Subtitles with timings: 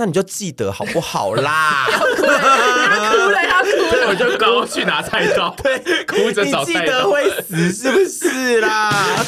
[0.00, 1.86] 那你就记得好不好啦？
[1.92, 4.08] 要哭了，要哭了，要哭了。
[4.08, 6.80] 我就高去拿菜刀，对，哭着找菜刀。
[6.80, 9.26] 你记得会死是不是啦？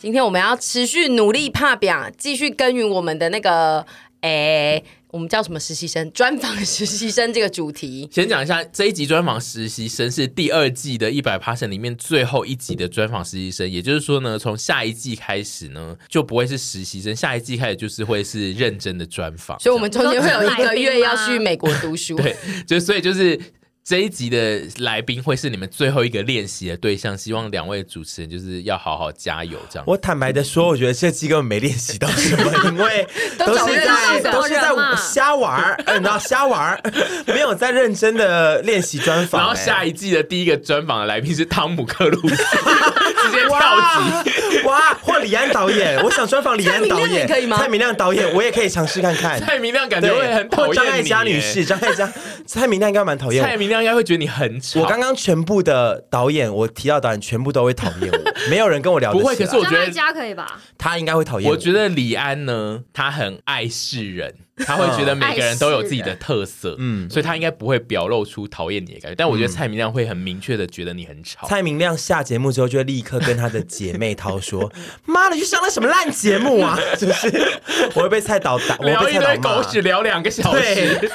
[0.00, 3.86] 今天我们要持续努力怕表，继续耕耘我们的那个
[4.22, 4.82] 诶。
[5.14, 6.10] 我们叫什么实习生？
[6.10, 19.56] 专访实习生这个主题，先讲一下这一集专访实习生是第二季的一百 passion 里面最后一集的专访实习生，也就是说呢，从下一季开始呢，就不会是实习生，下一季开始就是会是认真的专访。
[19.60, 22.16] 所以，我们中间会有一个月要去美国读书。
[22.18, 22.36] 对，
[22.66, 23.38] 就所以就是。
[23.86, 29.84] 这一集的来宾会是你们最后一个练习的对象，希望两位主持人就是要好好加油，这样。
[29.86, 36.80] 我坦白的说，我觉得这期根本没练习到什么， 因为 都是在都是在瞎玩儿，然后瞎玩儿，
[37.28, 39.38] 没有在认真的练习专访。
[39.38, 47.58] 然后下一季的第一个专访的来宾是汤姆克鲁斯，直接跳级 哇，或李安导演，我想专访李安导演，可以吗？
[47.58, 49.40] 蔡明亮导演，我也可以尝试看看。
[49.40, 52.12] 蔡明亮感觉会很讨厌张艾嘉女士，张艾嘉，
[52.46, 53.44] 蔡明亮应该蛮讨厌。
[53.44, 54.80] 蔡明亮应该会觉得你很吵。
[54.80, 59.12] 我刚刚全部的导演，我提到导演全部都会讨厌我， 没有人跟我聊。
[59.12, 60.60] 不会，可是我觉得张艾嘉可以吧？
[60.78, 61.56] 他应该会讨厌我。
[61.56, 64.34] 觉得李安呢，他很爱世人。
[64.56, 69.14] 他会觉得每个人都有自己的特色，嗯，所以他应该不会表露出讨厌你的感觉。
[69.16, 71.44] 但我觉得蔡明亮会很明确的觉得你很吵。
[71.48, 74.70] 蔡明亮下节目之后就会立刻跟他的姐妹淘说
[75.06, 77.60] ：“妈的，去上了什么烂节目啊！” 就是
[77.94, 81.10] 我会被菜导打， 聊一堆狗屎，聊两个小时。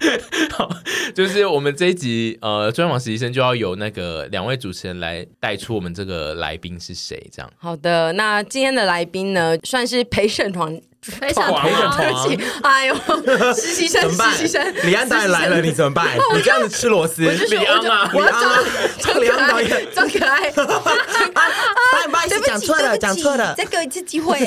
[0.52, 0.68] 好，
[1.14, 7.50] 就是我们这一集呃专访实习生就要由那个两位主持人来带出我们这个来宾是谁，这样。
[7.58, 10.80] 好的，那今天的来宾呢，算是陪审团。
[12.62, 12.94] 哎呦，
[13.54, 16.06] 实习生，实习生，李安导演来了，你怎么办？
[16.34, 18.30] 你这样子吃螺丝，李安啊，李安，
[19.00, 24.38] 装可爱，装可爱， 不好意思，讲错了，讲错了，再给我一次机会。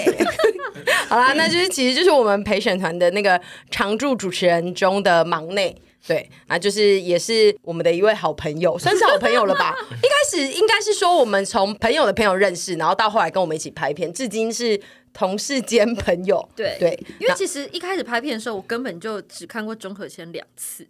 [1.10, 3.42] 好啦，那就是其实就是我们陪审团的那个
[3.72, 5.76] 常驻主持人中的忙内，
[6.08, 9.76] 对啊，就是也是我们的一位好朋友，算是好朋友了吧？
[9.90, 14.80] 一开始应该是说我们从朋友的朋友认识，然后到后来跟我们一起拍片，至今是。
[15.14, 20.86] 同事兼朋友， 对对，因为其实一开始拍片的时候，我根本就只看过钟可谦两次，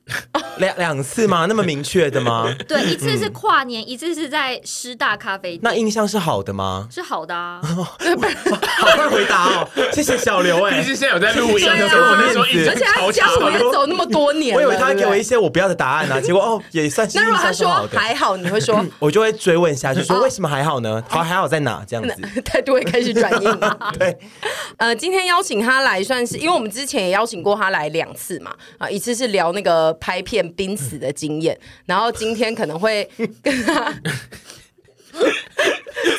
[0.58, 1.46] 两两次吗？
[1.48, 2.54] 那么明确的吗？
[2.68, 5.60] 对，一次是跨年，一次是在师大咖啡店。
[5.62, 6.88] 那印象是好的吗？
[6.90, 17.18] 是好的啊， 好快回答哦，谢谢小刘哎，其实现在有在录音，而且他教我也走那么多年，我以为他会给我一些我不要的答案呢，结果哦也算是。
[17.18, 18.84] 那如果他说还好，你会说？
[19.00, 21.04] 我就会追问下去，说为什么还好呢？
[21.10, 21.84] 好还好在哪？
[21.88, 23.60] 这样子态度会开始转硬，
[24.00, 24.13] 对。
[24.78, 33.10] 呃，今天邀请他来，算是因为我们之前也邀请过他来两次嘛，啊，一次是聊那个拍片濒死的经验，然后今天可能会
[33.42, 33.94] 跟他。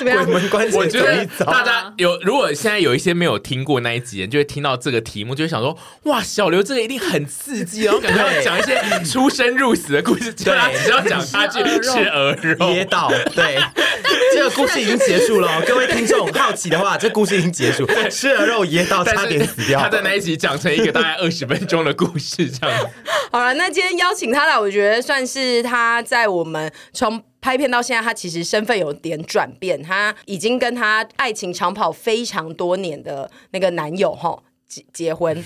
[0.04, 0.24] 怎么样？
[0.24, 1.44] 鬼门关前走一遭。
[1.46, 10.32] 大家有，如果现在有一些没有听过那一集人，就会听到这个题目，就会想说：哇，小刘这个一定很刺激，然后感觉要讲一些出生入死的故事。
[10.32, 10.54] 对，
[10.84, 13.10] 只要讲他去吃鹅肉噎到。
[13.34, 13.58] 对，
[14.34, 15.62] 这个故事已经结束了。
[15.62, 17.86] 各位听众好奇的话，这故事已经结束。
[18.10, 19.80] 吃鹅肉噎到，差点死掉。
[19.80, 22.90] 他在那一集讲成一个大概二十分钟的故事，这样。
[23.30, 27.22] 好了，那今天邀请他来，我觉得算是他在我们从。
[27.44, 35.44] 拍片到现在，他其实身份有点转变，他已经跟他爱情长跑非常多年的那个男友哈结结婚。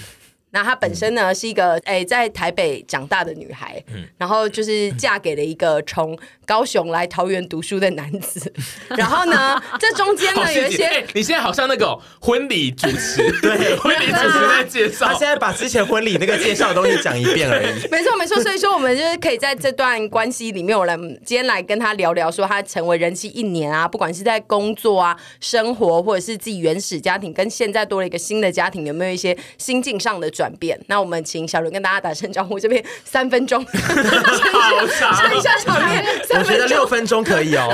[0.50, 8.52] 那她本身呢是一个诶在台北长大的女孩，嗯、然后就是嫁给了一个从 高雄来桃园读书的男子。
[8.96, 17.88] 然后呢， 这中间呢有一些、欸，你现在好像那个婚礼主持，对，婚礼主持在介绍，他现在把之前婚礼那个介绍的东西讲一遍而已。
[17.90, 30.80] 没错没错，所以说我们就是可以在这段关系里面，我来今天来跟他聊聊，说他成为人妻一年啊，不管是在工作啊、生活，或者是自己原始家庭，跟现在多了一个新的家庭，有没有一些心境上的转变？
[30.86, 37.68] 那我们请小伦跟大家打声招呼，这边三分钟， 好长，剩下场面，我觉得六分钟可以哦。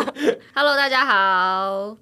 [0.56, 1.94] Hello，大家好。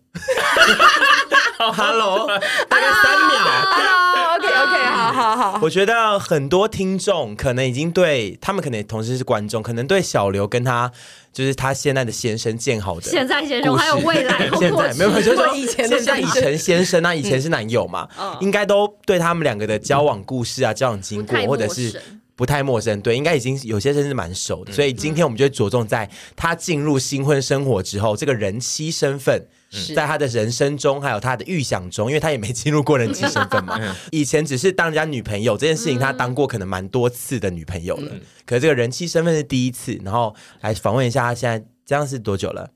[1.59, 2.29] Hello，
[2.69, 4.14] 大概三秒。
[4.45, 5.59] Hello，OK，OK，好好好。
[5.63, 10.91] 我觉得很多听众可能已经对他们，可能同时是观众，可能对小刘跟他
[11.33, 18.07] 就是他现在的先生建好的现在先生还有未来，现在没有，就是说 以前现在以前先生啊，以前是男友嘛，
[18.41, 22.01] 应该都对他们两个的交往故事啊、交往经过，或者是
[22.37, 23.01] 不太陌生。
[23.01, 24.73] 对，应该已经有些甚至蛮熟的。
[24.73, 29.47] 所以今天我们就会着重在他进入新婚生活之后，这个人妻身份。
[29.95, 33.79] 在他的人生中，还有他的预想中，因为他也没进入过人妻身份嘛。
[34.11, 38.13] 以前只是当人家女朋友这件事情，他当过可能蛮多次的女朋友了。
[38.47, 42.71] 可这个人妻身份是第一次，然后来访问一下他现在这样是多久了？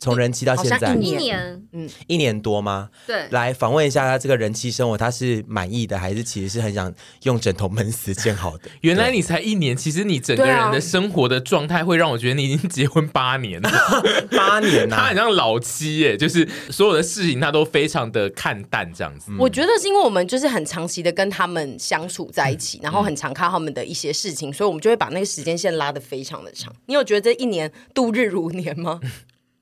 [0.00, 2.88] 从人妻到现在一年，嗯，一年多吗？
[3.06, 6.90] 对，来访问一下他这个人妻生活，他是满意的，还是其实是很想
[7.24, 8.70] 用枕头闷死建好的？
[8.80, 13.70] 原来你才一年，其实你整个人的生活的状态会让我觉得你已经结婚八年了，
[14.34, 19.30] 八年呐、啊，他很像老妻耶，就是所有的事情他都非常的看淡这样子。
[19.38, 26.74] 我觉得是因为我们就是很长期的跟他们相处在一起，嗯、然后很常看他们的一些事情，所以我们就会把那个时间线拉的非常的长。
[26.86, 28.98] 你有觉得这一年度日如年吗？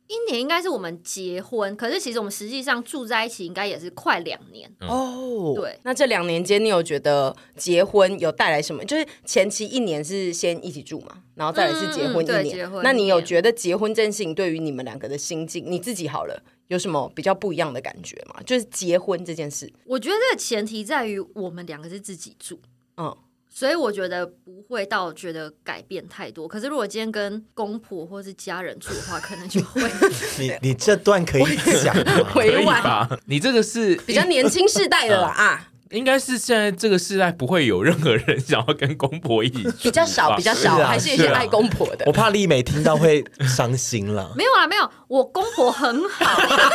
[0.08, 5.52] 一年应该是我们结婚，可是其实我们实际上住在一起应该也是快两年哦。
[5.54, 8.82] 对，那这两年间你有觉得结婚有带来什么？
[8.84, 12.70] 就是前期一年是先一起住嘛，然后再来是结婚一年。
[12.82, 18.40] 那你有觉得结婚这件事情对于你们两个的心境，你自己好了有什么比较不一样的感觉吗？
[18.46, 22.58] 就是结婚这件事，我觉得这个前提在于我们两个是自己住，
[22.96, 23.14] 嗯。
[23.58, 29.82] 所以我觉得不会到觉得改变太多，可是如果今天跟公婆或是家人住的话，可能就会。
[30.38, 31.92] 你你这段可以讲
[32.36, 33.08] 委婉？
[33.26, 35.68] 你这个是比较年轻世代的啦 啊。
[35.90, 42.04] 应该是现在这个时代不会有任何人想要跟公婆一起住，比较少，比较少，是啊、还是有些爱公婆的。
[42.06, 43.24] 我怕丽美听到会
[43.56, 44.30] 伤心了。
[44.36, 46.26] 没有啊，没有，我公婆很好。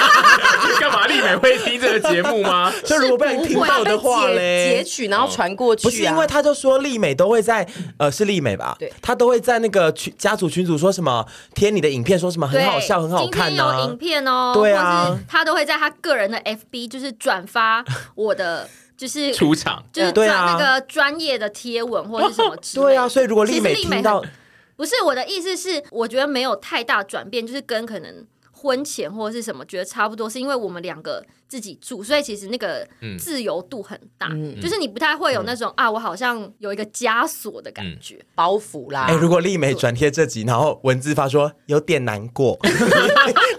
[0.80, 2.72] 干嘛丽美会听这个节目吗？
[2.84, 5.90] 就如果被人听到的话嘞，截取然后传过去、啊。
[5.90, 7.68] 不是因为他就说丽美都会在
[7.98, 8.76] 呃是丽美吧？
[8.80, 13.78] 对，他都会在那个群家族群组说什么贴你的影片，说什么很好笑、很好看呢、啊？
[13.80, 17.86] 有影片哦，对啊，他都会在他个人的 FB 就是转发
[18.16, 18.68] 我的。
[18.98, 22.90] 就是出场，就是转那个专业的贴文或者是什么之类的。
[22.90, 24.24] 对啊，所以如果丽美听到，
[24.76, 31.26] 不是我的意思是，我觉得没有太大转变，就是跟可能婚前或者是什么觉得差不多，是因为我们两个。
[31.46, 32.84] 自己住，所以其实那个
[33.20, 39.02] 自由度很大，嗯、就是你不太会有那种、嗯、啊，我好像有一个枷锁的感觉，嗯、包袱啦。
[39.02, 42.58] 哎、欸，如果丽美转贴这集，然后文字发说有点难过，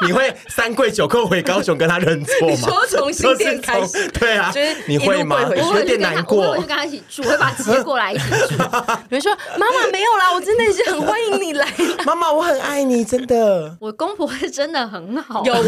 [0.06, 2.55] 你会三跪九叩回高雄跟他认错吗？
[2.55, 5.41] 你说从新店开始，对啊，就是你会吗？
[5.55, 8.56] 有点难过，我就跟他一起住，我会把他接过来一起住。
[9.08, 11.67] 比如说，妈妈没有啦，我真的是很欢迎你来，
[12.05, 13.76] 妈妈我很爱你，真的。
[13.81, 15.61] 我公婆是真的很好，有有，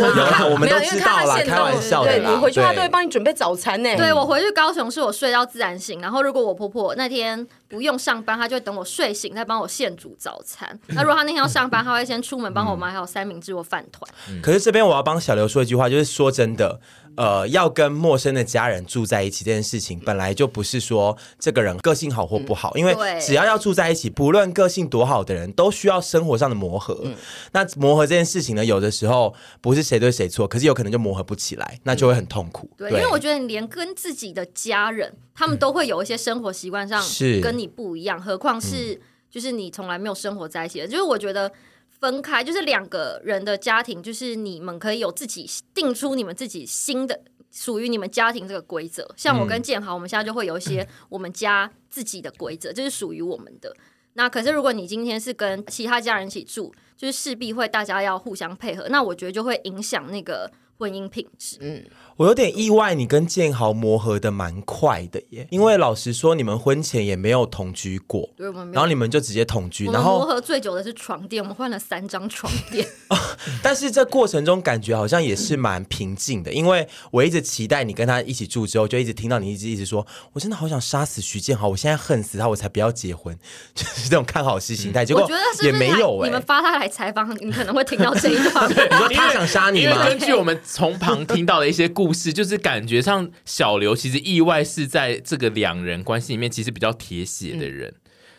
[0.51, 2.17] 我们都知道啦，开玩笑的。
[2.19, 3.97] 你回去他都会帮你准备早餐呢。
[3.97, 10.79] 对，我回去高雄是我睡到自然醒，然后如果我婆婆那天不用上班，他就会等我睡醒再帮我现煮早餐。
[10.89, 14.09] 那如果他那天要上班，他会先出门帮我买好三明治或饭团。
[14.43, 16.81] 可是这边我要帮小刘说一句话，就是说真的。
[17.17, 27.01] 呃，要跟陌生的家人住在一起这件事情，本来就不是说这个人个性好或不好，嗯、因为只要要住在一起，不论个性多好的人，都需要生活上的磨合。
[27.05, 27.15] 嗯、
[27.53, 32.71] 那磨合这件事情呢，有的时候不是谁对谁错，可是有可能就磨合不起来，那就会很痛苦。
[32.77, 41.51] 对，对因为我觉得你连跟自己的家人，他们都会有一些生活习惯上是跟你不一样，何况是就是你从来没有生活在一起的，就是我觉得。
[42.01, 47.21] 分开就是两个人的家庭，就是你们可以有自己定出你们自己新的
[47.51, 49.09] 属于你们家庭这个规则。
[49.17, 53.75] 像我跟建豪，我们现在就会有一些 我们家自己的规则，这是属于我们的。
[54.15, 61.59] 那可是如果你今天是跟其他家人一起住，就是势必会大家要互相配合，那我觉得就会影响那个婚姻品质。
[61.61, 61.85] 嗯。
[62.17, 65.47] 我有点意外，你跟建豪磨合的蛮快的耶。
[65.51, 72.87] 因为老实说，你们婚前也没有同居过，对，我们然后你们就直接同居，然后磨合最久的是床垫，我们换了三张床垫。
[73.09, 73.19] 哦，
[73.63, 83.39] 但是这过程中感觉好像也是蛮平静的，因为我一直期待你跟他一起住之后，就一直听到你一直一直说，我真的好想杀死徐建豪，我现在恨死他，我才不要结婚，
[83.75, 85.05] 就是这种看好戏心态。
[85.05, 85.29] 结果
[85.63, 88.69] 也没有哎，你们发他来采访，你可能会听到这一段。
[88.73, 90.07] 你说他想杀你吗？
[90.09, 92.87] 根据我们从旁听到的一些故故事，就是感。
[92.87, 97.93] 觉上，小刘其实意外是在这个两人关系里面，其实比较铁血的人。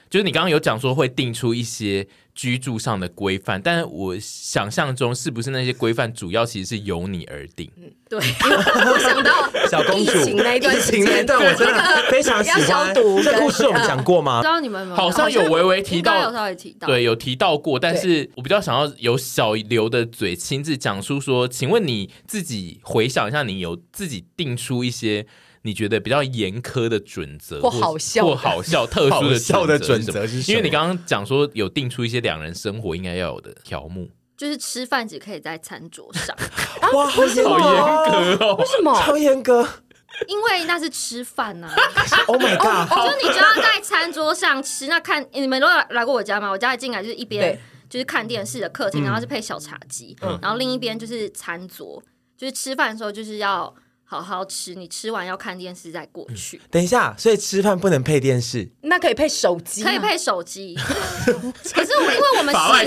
[0.10, 7.70] 就是你刚刚有讲说会定出一些居住上的规范，但是我想象中是不是那些规范主要其实是由你而定？
[7.78, 8.20] 嗯，对。
[8.20, 12.94] 我想到小公主那一段时间，对我真的非常喜欢。
[12.94, 14.38] 这故事我们讲过吗？
[14.40, 17.80] 不知道你们有没有好像有微微提到，有稍微提到，对，有提到过。
[17.80, 25.26] 但是我比较想要由小刘的嘴亲自讲述说，请问你自己回想一下，你有自己定出一些？
[25.68, 30.54] 你觉得比较严苛的准则，或好笑，或好笑、特殊的笑的准则是什么？
[30.54, 36.34] 因为你刚刚讲说有定出一些两人生活应该要有的条目，就是吃饭只可以在餐桌上。
[36.96, 38.56] 哇，好严格哦！
[38.56, 38.98] 为什么？
[39.02, 39.68] 超严格？
[40.30, 41.70] 因为那是吃饭呐。
[42.28, 42.90] Oh my god！
[42.90, 44.88] 就你就要在餐桌上吃。
[44.88, 46.50] 那看你们都来过我家吗？
[46.50, 47.60] 我家一进来就是一边
[47.90, 52.02] 就是看电视的客厅，然后是配小茶几，然后另一边就是餐桌，
[52.38, 53.76] 就是吃饭的时候就是要。
[54.10, 56.56] 好好吃，你吃完要看电视再过去。
[56.56, 60.74] 嗯、等一下，所以吃饭不能配电视，那可以配手机，可以配手机。
[60.80, 62.86] 可是因为我们试，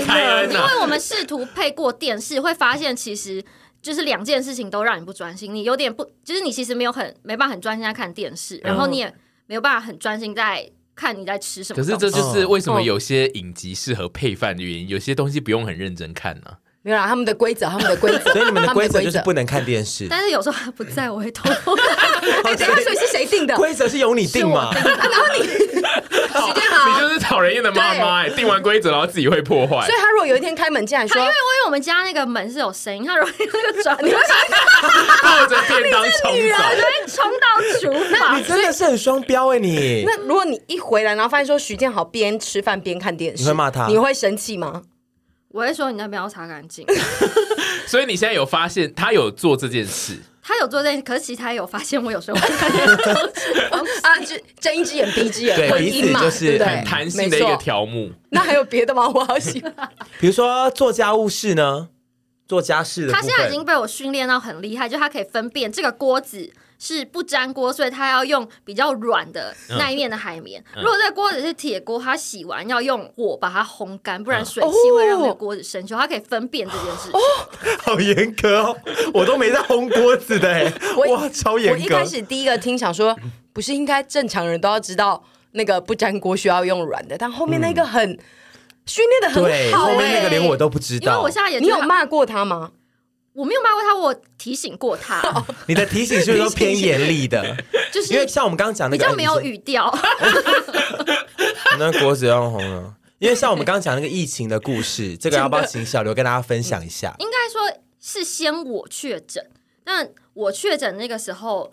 [0.51, 3.43] 因为我们试图配过电视，会发现其实
[3.83, 9.13] 就是两件事情都让你不专心，你有点不，就是你其实没有很没办法很专心在看电视，然后你也
[9.45, 11.77] 没有办法很专心在看你在吃什么。
[11.77, 16.57] 可是这就是为什么有些影集适合配饭的原因，有些东西不用很认真看呢、啊。
[16.83, 20.07] 没有啦，他们的规则，他们的规则， 所以你们的规则就是不能看电视。
[20.09, 21.47] 但是有时候他不在，我会偷。
[22.43, 23.55] 哎，等下，所以是谁定的？
[23.55, 24.71] 规则是由你定吗？
[24.73, 28.29] 然后你 时间好，你就是讨人厌的妈妈哎！
[28.29, 29.85] 定完规则，然后自己会破坏。
[29.85, 34.17] 所以他如果有一天开门进来说，因为因为我们家那个门是有声音，他容易那个转，你会
[35.21, 37.45] 抱着便当冲走，就会冲到
[37.79, 38.39] 厨房。
[38.39, 39.59] 你真的是很双标哎！
[39.59, 43.85] 你那如果你一回来，然后发现说徐建豪边吃饭边看电视，你会骂他？
[43.87, 44.81] 你会生气吗？
[45.53, 46.85] 我会说你那边要擦干净，
[47.87, 52.37] 所以你现在有发现他有做这件事，他有做这件事，可是其他有发现我有时候
[54.01, 58.09] 啊，就睁一只眼闭一只眼，对，彼此就是很弹性的一个条目。
[58.29, 59.07] 那还有别的吗？
[59.09, 59.73] 我好喜欢，
[60.19, 61.89] 比如说做家务事呢，
[62.47, 66.51] 做家事的，他现在已经被我训练到很厉害，就他可以分辨这个锅子。
[66.83, 70.59] 是不粘锅，所以他要用比较软的那一面的海绵。
[70.75, 75.95] 嗯、如果这个锅子是铁锅，他洗完要用火把它烘干，不然水汽会让这个锅子生锈。
[75.95, 77.13] 他可以分辨这件事情。
[77.13, 77.21] 哦，
[77.85, 78.75] 好严格哦！
[79.13, 80.73] 我都没在烘锅子的哎，
[81.07, 81.79] 哇，超严格！
[81.79, 83.15] 我一开始第一个听想说，
[83.53, 88.01] 不是应该正常人都要知道那个不粘锅需要用软的，但后面那个很
[88.87, 91.11] 训练的很好，后面那个连我都不知道。
[91.11, 92.71] 因为我现在也你有骂过他吗？
[93.41, 95.19] 我没有骂过他，我提醒过他。
[95.65, 97.57] 你的提醒是不是都 偏严厉的？
[97.91, 99.91] 就是因为像我们刚刚讲那个，比较没有语调。
[101.79, 107.15] 那锅子要红了，因为像我们刚刚讲那个疫情的故事，这个要不要请小刘跟大家分享一下？
[107.17, 109.43] 应该说是先我确诊，
[109.83, 111.71] 但我确诊那个时候，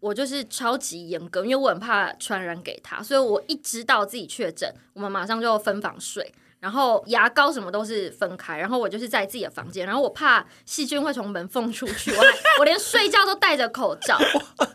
[0.00, 6.32] 我就是超级严格，因为我很怕传染给他，所以我一知道自己确诊，我们马上就分房睡。
[6.60, 12.22] 然后牙膏什么都是分开，然后我就是在自己的房间，然后我怕细菌会从门缝出去，我
[12.58, 14.18] 我连睡觉都戴着口罩，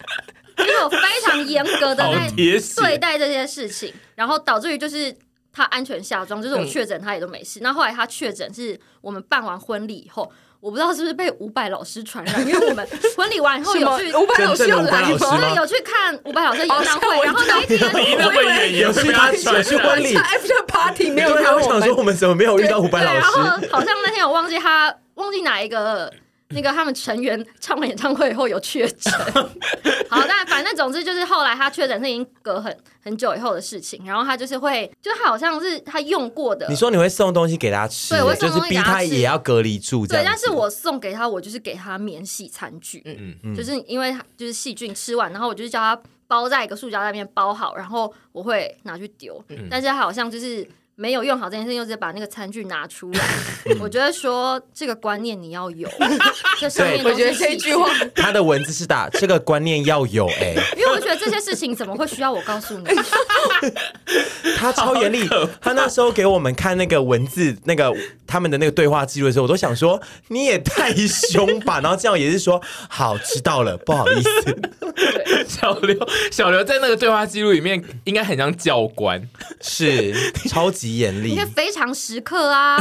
[0.57, 2.29] 因为我非常严格的在
[2.75, 5.15] 对待这些事情，然后导致于就是
[5.53, 7.59] 他安全下妆，就是我确诊他也都没事。
[7.61, 10.31] 那、嗯、后，后来他确诊是我们办完婚礼以后。
[10.59, 15.17] 我不知道是不是被伍佰老师传染，因为我们婚礼完以后有去伍佰老师有来吗？
[15.39, 17.99] 对，有去看伍佰老师演唱会，然后那一天我
[18.33, 21.35] 以为有去他有去婚礼，after party 没有。
[21.35, 23.17] 他，我想说我们怎么没有遇到伍佰老师？
[23.19, 26.11] 然后好像那天我忘记他忘记哪一个。
[26.49, 29.11] 那个他们成员唱完演唱会以后有确诊，
[30.09, 36.67] 好，但反正总之就是后来他确诊是已经隔很很久以后的事情，然后他就是会，就他好像是他用过的。
[36.69, 50.67] 你说你会送东西给他吃，对，我会送东西给他吃，就是逼他也要隔离住，对，但是我送给他，我就是给他免洗餐具，嗯嗯，就是因为就是细菌吃完，然后我就是叫他包在一个塑胶袋里面包好，然后我会拿去丢，嗯、但是他好像就是。
[50.97, 53.19] 没有用好这件事，又是把那个餐具拿出来。
[53.81, 55.89] 我觉得说这个观念你要有。
[56.57, 60.63] 这上面我觉得这句话， 他的文字是打这个观念要有哎、欸。
[60.77, 62.85] 因为我觉得这些事情怎么会需要我告诉你？
[64.55, 65.27] 他超严厉。
[65.59, 67.93] 他那时候给我们看那个文字，那个
[68.25, 71.81] 他们的那个对话记录的时候，我都想说你也太凶吧。
[71.81, 74.57] 然后这样也是说好知道了，不好意思。
[75.45, 79.21] 小刘，小刘在那个对话记录里面应该很像教官，
[79.61, 80.13] 是
[80.47, 80.84] 超级。
[80.85, 82.77] 极严厉，因为非常时刻啊，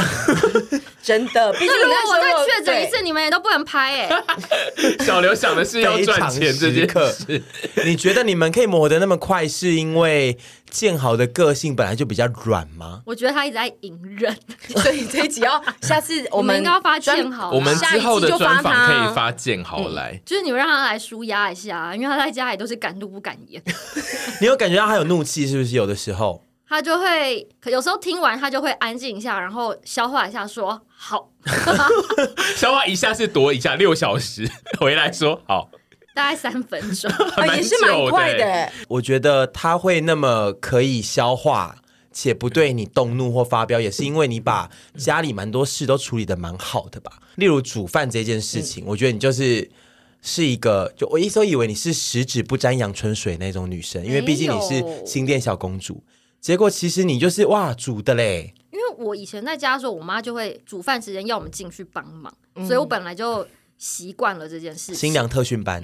[1.02, 1.56] 真的。
[1.58, 4.10] 那如果我再确诊一次，你们也都不能拍哎。
[5.00, 7.10] 小刘想的是要赚钱这节课，
[7.86, 10.36] 你觉得你们可以磨得那么快，是因为
[10.68, 13.00] 建豪的个性本来就比较软吗？
[13.06, 14.36] 我觉得他一直在隐忍，
[14.76, 23.62] 所以这一集要下次我们应该要发建豪，我们之后的专访可以发建豪来，就是你们让他来舒压一下，因为他在家里都是敢怒不敢言。
[24.42, 25.74] 你有感觉到他有怒气是不是？
[25.74, 26.44] 有的时候。
[26.74, 31.30] 他就会，可有时候听完他就会安静一下，然后消化一下，说好。
[32.56, 34.50] 消化一下是多一下六小时，
[34.80, 35.70] 回来说好，
[36.16, 37.08] 大概三分钟，
[37.54, 38.72] 也是蛮快的。
[38.88, 41.76] 我觉得他会那么可以消化，
[42.10, 47.12] 且不对你动怒或发飙，也是因为你把家里蛮多事都处理的蛮好的吧。
[47.36, 49.70] 例如煮饭这件事情，嗯、我觉得你就是
[50.22, 56.02] 是一个，就我一直都以为你是十指不沾阳春水那种女生，因为毕竟你是新店小公主。
[56.44, 63.48] 结果其实你就是哇煮的嘞，因为我以前在家的时候，我妈就会煮饭时间要我们进去帮忙，嗯、所以我本来就
[63.78, 64.94] 习惯了这件事情。
[64.94, 65.82] 新娘特训班，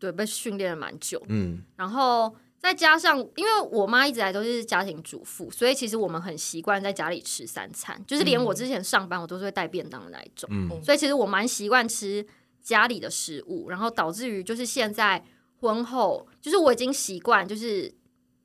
[0.00, 1.22] 对，被训练了蛮久。
[1.28, 10.48] 嗯，然后再加上，因为我妈一直来都是家庭主妇，所以其实我们很习惯在家里吃三餐，就是连我之前上班，我都是会带便当的那一种。
[10.50, 12.26] 嗯，所以其实我蛮习惯吃
[12.60, 15.24] 家里的食物，然后导致于就是现在
[15.60, 17.94] 婚后，就是我已经习惯就是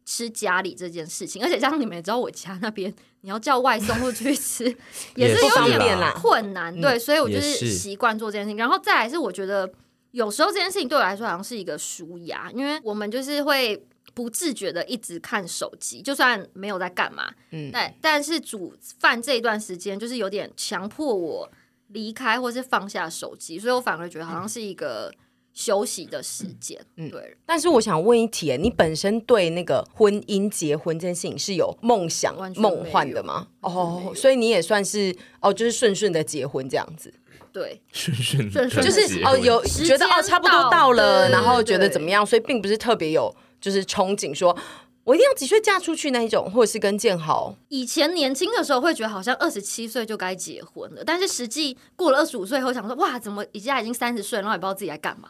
[0.10, 4.66] 吃家里这件事情，而且像你们也知道，我家那边你要叫外送或去吃
[5.14, 8.58] 也是有点困难，对，所以我就是习惯做这件事情。
[8.58, 9.72] 然后再来是我觉得
[10.10, 13.86] 有时候这件事情对我来说好像是一个舒压，因为我们就是会。
[14.16, 21.50] 不自觉的一直看手机，就算没有在干嘛，嗯，但但是煮饭这一段时间，就是有点强迫我
[21.90, 25.14] 离开或是放下手机，所以我反而觉得好像是一个
[25.60, 27.36] 休息的时间，嗯，对。
[27.46, 33.48] 但是我想问一题，你本身对那个婚姻、结婚这件事情是有梦想、梦幻的吗？
[33.60, 37.14] 哦，所以你也算是哦，就是顺顺的结婚这样子，
[37.52, 43.36] 对，顺顺顺顺，就是哦，有觉得哦，差不多到了，然后觉得怎么样，所以并不是特别有。
[43.62, 44.58] 就是憧憬说，
[45.04, 55.28] 我一定要几岁嫁出去那一种，或者是跟建豪以前年轻的时候会觉得好像二十七岁就该结婚了，但是实际过了二十五岁后想说，哇，怎么一下已经三十岁，然后也不知道自己在干嘛，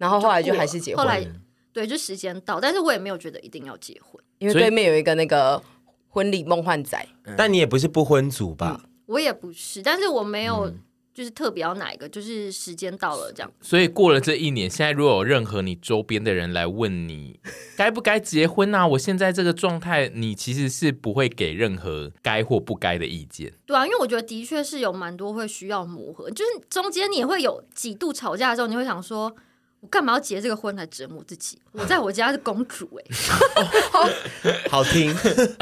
[0.00, 1.04] 然后后来就还是结婚。
[1.04, 1.24] 后来
[1.72, 5.62] 对，就时间到，但是我也没有觉得一定要结婚，因为对面有一个那个
[6.08, 8.80] 婚礼梦幻仔，但你也不是不婚族吧？
[8.82, 10.66] 嗯，我也不是，但是我没有。
[10.66, 10.80] 嗯
[11.12, 13.52] 就是特别要哪一个，就是时间到了这样。
[13.60, 17.38] 所以过了这一年，现在如果有任何你周边的人来问你
[17.76, 23.52] 该不该结婚啊，我现在这个状态，你其实是不会给任何该或不该的意见。
[23.66, 29.34] 对啊，因为我觉得的确是有蛮多会需要磨合，就是中间你也会有几度吵架的时候，你会想说。
[29.80, 31.58] 我干嘛要结这个婚来折磨自己？
[31.72, 35.14] 我在我家是公主哎、欸， 好听，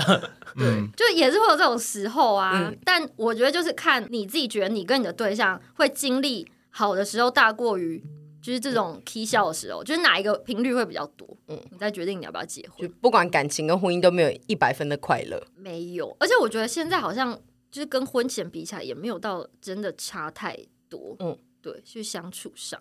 [0.58, 2.52] 对，就也是会有这种时候啊。
[2.54, 8.02] 嗯、但我觉得就是看你自己觉得你跟你的对象会经历好的时候大过于
[8.42, 12.88] 就是这种 K 笑的时候，就是哪一个频率会比较多，嗯，你再决定你要不要结婚。
[12.88, 16.16] 就不管感情跟婚姻都没有一百分的快乐，没有。
[16.18, 17.38] 而且我觉得现在好像
[17.70, 20.58] 就是跟婚前比起来也没有到真的差太
[20.88, 22.80] 多，嗯，对，就相处上。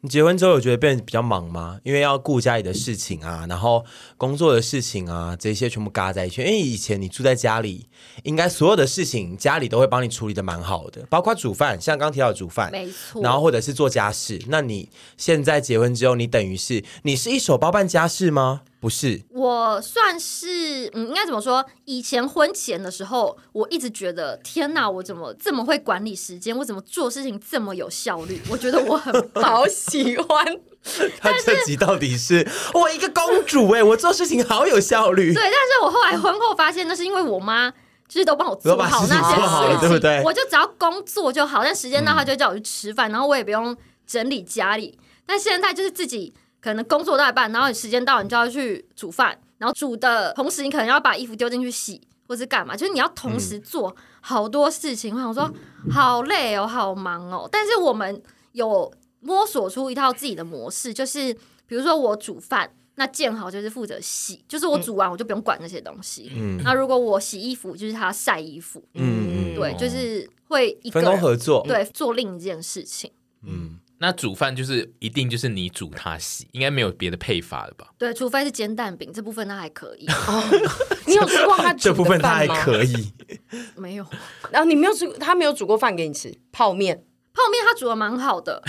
[0.00, 1.78] 你结婚之后有觉得变得比较忙吗？
[1.84, 3.84] 因为要顾家里的事情啊，然后
[4.16, 6.40] 工作的事情啊，这些全部嘎在一起。
[6.40, 7.86] 因为以前你住在家里，
[8.24, 13.22] 应该所有的事情家里都会帮你处理的蛮好的，包括煮饭，像刚刚提到的煮饭，没错。
[13.22, 14.40] 然后或者是做家事。
[14.48, 18.62] 那你现在结婚之后，你等于是你是一手包办家事吗？
[18.82, 21.64] 不是，我算是嗯，应该怎么说？
[21.84, 26.56] 以前婚前的时候，我一直觉得天哪，我怎么这么会管理时间？
[26.58, 28.40] 我怎么做事情这么有效率？
[28.50, 30.44] 我觉得我很好喜欢。
[31.20, 35.32] 他这集到底是我一个公主哎、欸，我做事情好有效率。
[35.32, 37.70] 对，但是我后来婚后发现，那是因为我妈
[38.08, 40.20] 就是都帮我做好那些事情，对不对？
[40.24, 44.98] 我就只要工作就好，但时间到，她就叫我去吃饭，嗯、然后我也不用整理家里。
[45.24, 46.34] 但现在就是自己。
[46.62, 55.12] 可能工作到一半，然后你时间到，你就要去煮饭，然后煮的同时，你可能要把衣服丢进去洗，或是干嘛，就是你要同时做好多事情。
[55.12, 55.52] 嗯、我想说，
[55.90, 57.48] 好累哦，好忙哦。
[57.50, 58.22] 但是我们
[58.52, 61.34] 有摸索出一套自己的模式，就是
[61.66, 66.30] 比如说我煮饭，那建豪就是负责洗，就是我煮完我就不用管那些东西。
[66.36, 68.80] 嗯，那如果我洗衣服，就是他晒衣服。
[68.94, 73.10] 嗯，对，就是会一个分工合作，对，做另一件事情。
[73.44, 73.80] 嗯。
[74.02, 77.86] 那煮饭就是一定就是你煮他洗，应该没有别的配法了吧？
[77.96, 80.06] 对，除非是煎蛋饼这部分，他还可以。
[80.08, 80.42] 哦
[81.06, 83.12] 你有吃过他这部分他还可以？
[83.78, 84.04] 没有。
[84.50, 86.36] 然后你没有吃，他没有煮过饭给你吃？
[86.50, 86.96] 泡面，
[87.32, 88.60] 泡面他煮的蛮好的。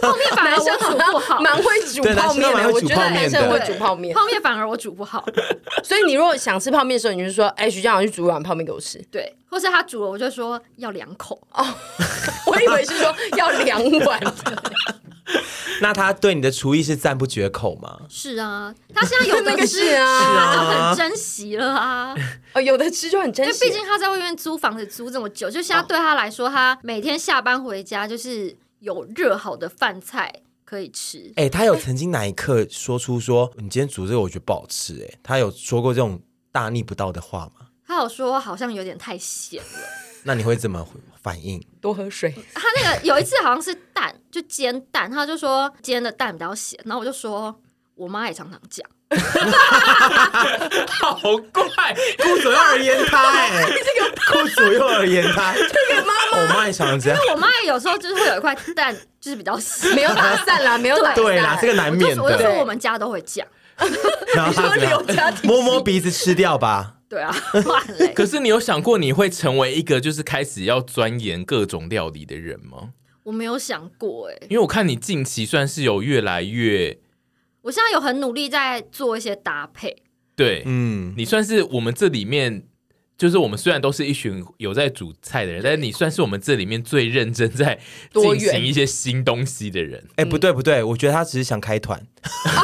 [0.00, 2.70] 泡面反而我煮不好，蛮会煮泡面的。
[2.72, 5.24] 我觉得男生会煮泡面，泡面反而我煮不好。
[5.84, 11.40] 所以你如果想吃泡面的时候，你就说：“哎，徐家豪去煮一碗泡面给我吃。”对，或是他煮了，我就说要两口。
[11.52, 11.66] 哦，
[12.46, 14.20] 我以为是说要两碗。
[15.80, 18.00] 那他对你的厨艺是赞不绝口吗？
[18.08, 22.14] 是啊，他现在有的吃 啊，他很珍惜了啊。
[22.52, 28.56] 哦，有的吃就很珍惜，因为毕竟他在外面租房子租这么久，就现在对他来说，他每天下班回家就是。
[28.80, 31.32] 有热好的饭菜可以吃。
[31.36, 35.02] 哎、欸，他有曾经哪一刻说出说你今天煮这个我觉得不好吃？
[35.02, 36.20] 哎，他有说过这种
[36.52, 37.68] 大逆不道的话吗？
[37.86, 39.88] 他有说好像有点太咸了。
[40.22, 40.86] 那你会怎么
[41.22, 41.58] 反应？
[41.80, 42.30] 多喝水。
[42.52, 47.58] 他那个有一次好像是蛋，就煎蛋，他就说煎的蛋比较咸，然后我就说
[47.94, 48.86] 我妈也常常讲。
[51.00, 51.20] 好
[51.52, 62.22] 怪，顾左右而言他，哎，这个顾左右而言他，这个妈妈，我妈也常这样，因为我妈有时候就是会有一块蛋，就是比较细，没有打散啦，没有打散，对啦，这个难免的。
[62.22, 63.44] 我就说我们家都会讲，
[64.36, 66.94] 然后他留家摸摸鼻子吃掉吧。
[67.08, 67.34] 对啊，
[68.14, 72.90] 可是你有想过你会成为一个就是开始要钻研各种料理的人吗？
[73.24, 76.98] 我没有想过，哎，因为我看你近期算是有越来越。
[77.62, 79.94] 我现在有很努力在做一些搭配，
[80.34, 82.62] 对，嗯，你算是我们这里面
[83.18, 87.78] 就是我们虽然都是一群有在煮菜的人，但是你算是我们这里面最认真在
[88.12, 90.02] 进行一些新东西的人。
[90.16, 92.00] 哎，不对不对，我觉得他只是想开团，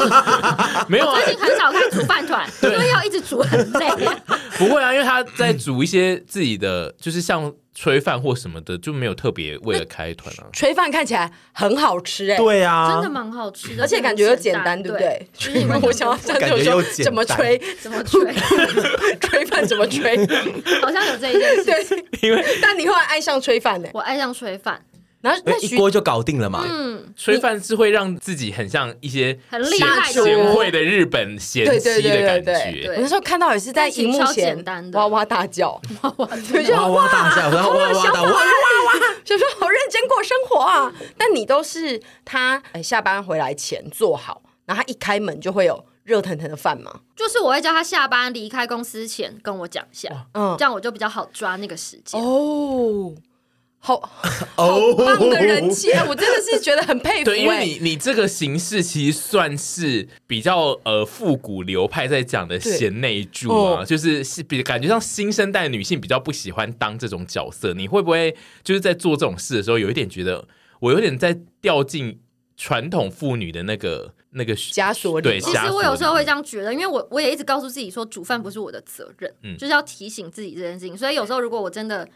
[0.89, 3.89] 没有啊，最近很少开煮饭团，因为要一直煮很累。
[4.57, 7.53] 不会啊，因为他在煮一些自己的，就是像。
[7.79, 10.49] 炊饭或什么的就没有特别为了开团啊。
[10.53, 15.29] 炊饭看起来很好吃哎，对啊，真的蛮好吃的，而且感觉又简单，对不对？
[15.83, 18.33] 我想要感觉又怎么炊怎么炊，
[19.21, 22.05] 炊饭怎么炊，好像有这一件事。
[22.23, 23.89] 因为但你后来爱上炊饭呢？
[23.93, 24.81] 我爱上炊饭。
[25.27, 26.65] 然后那一锅就搞定了嘛。
[26.69, 32.89] 嗯，炊饭是会让自己很像一些很厉害贤惠的日本贤妻的感觉。
[32.95, 34.57] 我那时候看到也是在荧幕前
[34.93, 38.93] 哇哇大叫，哇哇哇 哇大叫，然后哇哇哇哇哇，
[39.25, 40.93] 就说好认真过生活啊。
[41.19, 47.01] 但你都是他下班回来前做好，然后他一开门就会有热腾腾的饭吗？
[47.17, 53.12] 就是我会叫他下班离开公司前跟我讲一下，嗯，这样我就比较好抓那个时间哦。
[53.79, 54.01] 好
[54.57, 57.27] 好棒的人气，我真的是觉得很佩服。
[57.27, 67.73] 对，因为你你这个形式其实算是比较呃复古流派在讲的贤内助啊，就是是比感觉像新生代女性比较不喜欢当这种角色。
[67.75, 68.35] 你会不会
[68.65, 70.49] 就是在做这种事的时候，有一点觉得
[70.81, 72.19] 我有点在掉进
[72.57, 75.23] 传统妇女的那个那个枷锁里？
[75.23, 80.99] 对，其实我有时候会这样觉得，因为我我也一直告诉自己说，煮饭不是我的责任，嗯，就是要提醒自己这件事情。
[80.99, 82.09] 所以有时候如果我真的。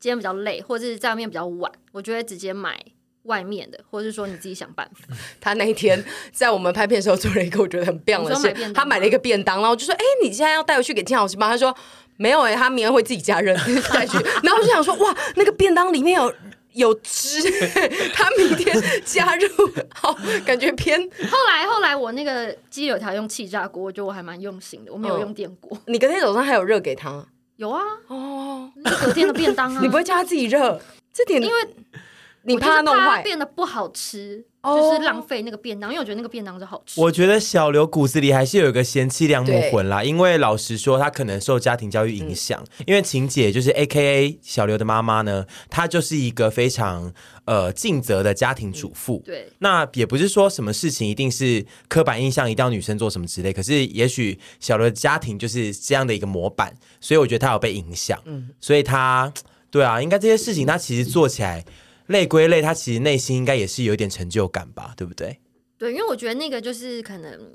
[0.00, 2.78] 今天比较累，或者是在外面比较晚，我就会直接买
[3.24, 5.14] 外面的，或者是说你自己想办法。
[5.40, 11.76] 他那一天在我们拍片的时候做了一个我觉得很棒的事，他买了一个便当，然后我就说：“哎、欸，你现在要带回去给金老师吗？”他说
[12.16, 13.54] ：“没有哎、欸，他明天会自己加热
[13.92, 14.16] 带去。
[14.42, 16.32] ”然后我就想说：“哇，那个便当里面有
[16.74, 17.42] 有汁，
[18.14, 19.48] 他明天加入
[19.94, 20.98] 好，感觉偏。”
[21.30, 25.76] 后来后来我那个鸡柳条用气炸锅，我觉得我还蛮用心的，我没有用电锅。
[25.76, 27.26] 哦、你隔天早上还有热给他？
[27.58, 28.70] 有啊，哦，
[29.04, 30.80] 隔天的便当啊， 你不会叫他自己热？
[31.12, 31.54] 这点因为
[32.54, 35.90] 你怕他弄坏，变得不好吃，就是浪费那个便当。
[35.90, 37.00] 因为我觉得那个便当是好吃。
[37.00, 40.02] 我觉得小刘骨子里还是有一个贤妻良母魂啦。
[40.02, 42.64] 因为老实说，他可能受家庭教育影响。
[42.86, 47.12] 因为晴姐就是 AKA 小刘的妈妈呢，她就是一个非常
[47.44, 49.22] 呃尽责的家庭主妇。
[49.24, 53.52] 对，那也不是说什么事情一定是刻板印象，一定要女生做什么之类。
[53.52, 56.74] 可是也许小刘的家庭就是这样的一个模板。
[57.00, 59.32] 所以我觉得他有被影响，嗯，所以他
[59.70, 61.64] 对啊，应该这些事情他其实做起来
[62.08, 65.40] 累归累，他其实内心应该也是有一点成就感吧，对不对？
[65.78, 67.52] 对，因为我觉得那个就是可能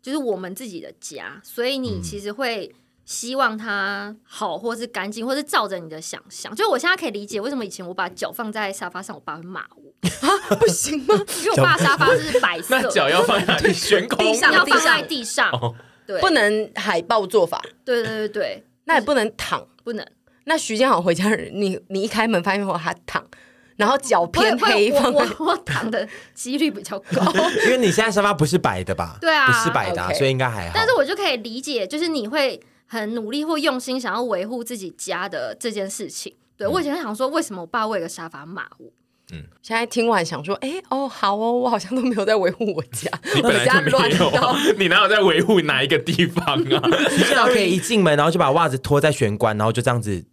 [0.00, 2.72] 就是我们自己的家，所以你其实会
[3.04, 6.54] 希望它好，或是干净，或是照着你的想象。
[6.54, 9.92] 就我现在可以理解为什么以前我把脚放在沙发上，我爸会骂我
[10.26, 11.14] 啊，不行吗？
[11.42, 13.72] 因为我爸沙发是白色，那脚要放在哪里？
[13.72, 15.50] 悬空，地上要放在地上，
[16.06, 17.62] 对， 不能海豹做法。
[17.84, 18.64] 对对对对。
[18.84, 20.06] 那也不能躺，不能。
[20.44, 23.26] 那徐建豪回家，你你一开门发现我他躺，
[23.76, 27.32] 然后脚偏黑，我我，我躺的几率比较高，
[27.66, 29.18] 因为你现在沙发不是白的吧？
[29.20, 30.18] 对啊，不是白的，啊，okay.
[30.18, 30.72] 所以应该还好。
[30.74, 36.34] 但是我就可以理解，就是你会很努力或用心想要维护自己家的这件事情。
[36.56, 38.86] 对，我以前想说，为什么我爸为了沙发骂我？
[39.32, 46.82] 嗯，现在听完想说，哎、欸，哦，好哦，我好像都没有在维护我家， 你本来就没有啊， 你哪有在维护哪一个地方啊？
[47.10, 50.24] 你至少可以一进门，然后就把袜子脱在玄关，然后就这样子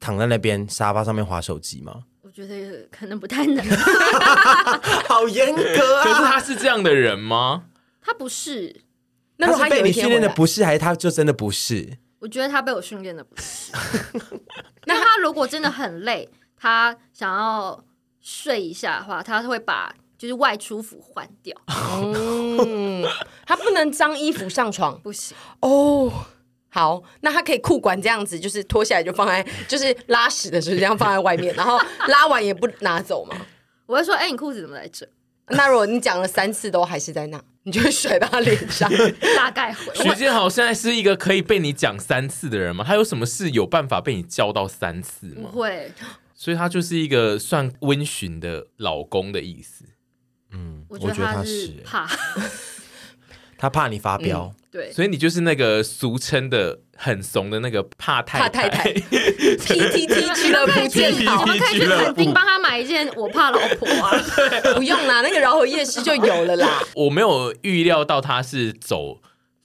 [0.00, 1.94] 躺在那边沙发上面滑手机吗？
[2.40, 3.64] 我觉得可能不太能，
[5.08, 6.04] 好严格啊！
[6.04, 7.64] 可是他是这样的人吗？
[8.00, 8.80] 他不是，
[9.36, 11.98] 那他是被你训练的不是，还是他就真的不是？
[12.18, 13.72] 我觉得他被我训练的不是。
[14.86, 17.82] 那他如果真的很累，他想要。
[18.22, 21.56] 睡一下的话，他会把就是外出服换掉。
[21.66, 23.02] 嗯，
[23.46, 26.12] 他不能脏衣服上床，不行哦。
[26.70, 31.78] 好，那他可以裤管这样子，就是脱下来就放在，就是拉屎的时候这样放在外面，然后
[32.08, 33.36] 拉完也不拿走吗？
[33.86, 35.08] 我会说，哎、欸，你裤子怎么在这？
[35.48, 38.88] 那如果你讲了三次都还是在那，你就会甩到他脸上，
[39.36, 39.92] 大概会。
[39.96, 42.84] 徐建豪现在是一个可以被你讲三次的人吗？
[42.86, 45.50] 他有什么事有办法被你教到三次吗？
[45.52, 45.92] 不会。
[46.32, 49.84] 所以他就是一个算温驯的老公的意思。
[50.52, 52.08] 嗯，我觉得他是怕，
[53.60, 54.50] 他怕你发飙。
[54.50, 58.68] 嗯、对，所以你就是那个俗称的很怂的那个怕太太。
[58.68, 64.10] 太太 PTT 俱乐部见好，我们可以去垦丁帮他买一件我怕老婆啊。
[64.74, 66.82] 不用啦，那个饶河夜市就有了啦。
[66.94, 69.20] 我没有预料到他是走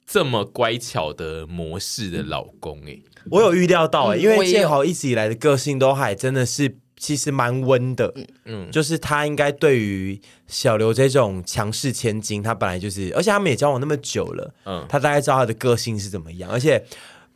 [0.06, 3.02] 这么乖巧的模式的老公哎、欸。
[3.30, 8.12] 我有预料到哎、欸，因为建豪一直以来的个性都还真的是其实蛮温的，
[8.44, 16.84] 嗯，就是他应该对于小刘这种强势千金，他本来就是，而且他们也交往那么久了，嗯，他大概知道他的个性是怎么样，而且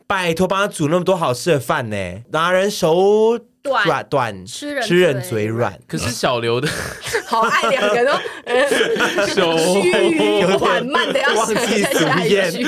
[0.06, 5.78] 拜托帮他煮那么多好吃的饭呢，拿人手短短，吃人吃人嘴软。
[5.86, 6.68] 可是小刘的
[7.28, 8.12] 好爱两个都
[9.34, 9.54] 手
[10.58, 12.64] 缓慢的要忘记下一句。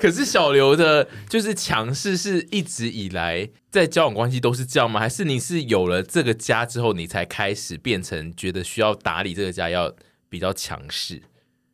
[0.00, 5.00] 可是小刘的，就是强势，是一直以来在交往关系都是这样吗？
[5.00, 9.92] 还是你是有了这个家之后，你才开始变成觉得需要打理这个家要
[10.28, 11.20] 比较强势？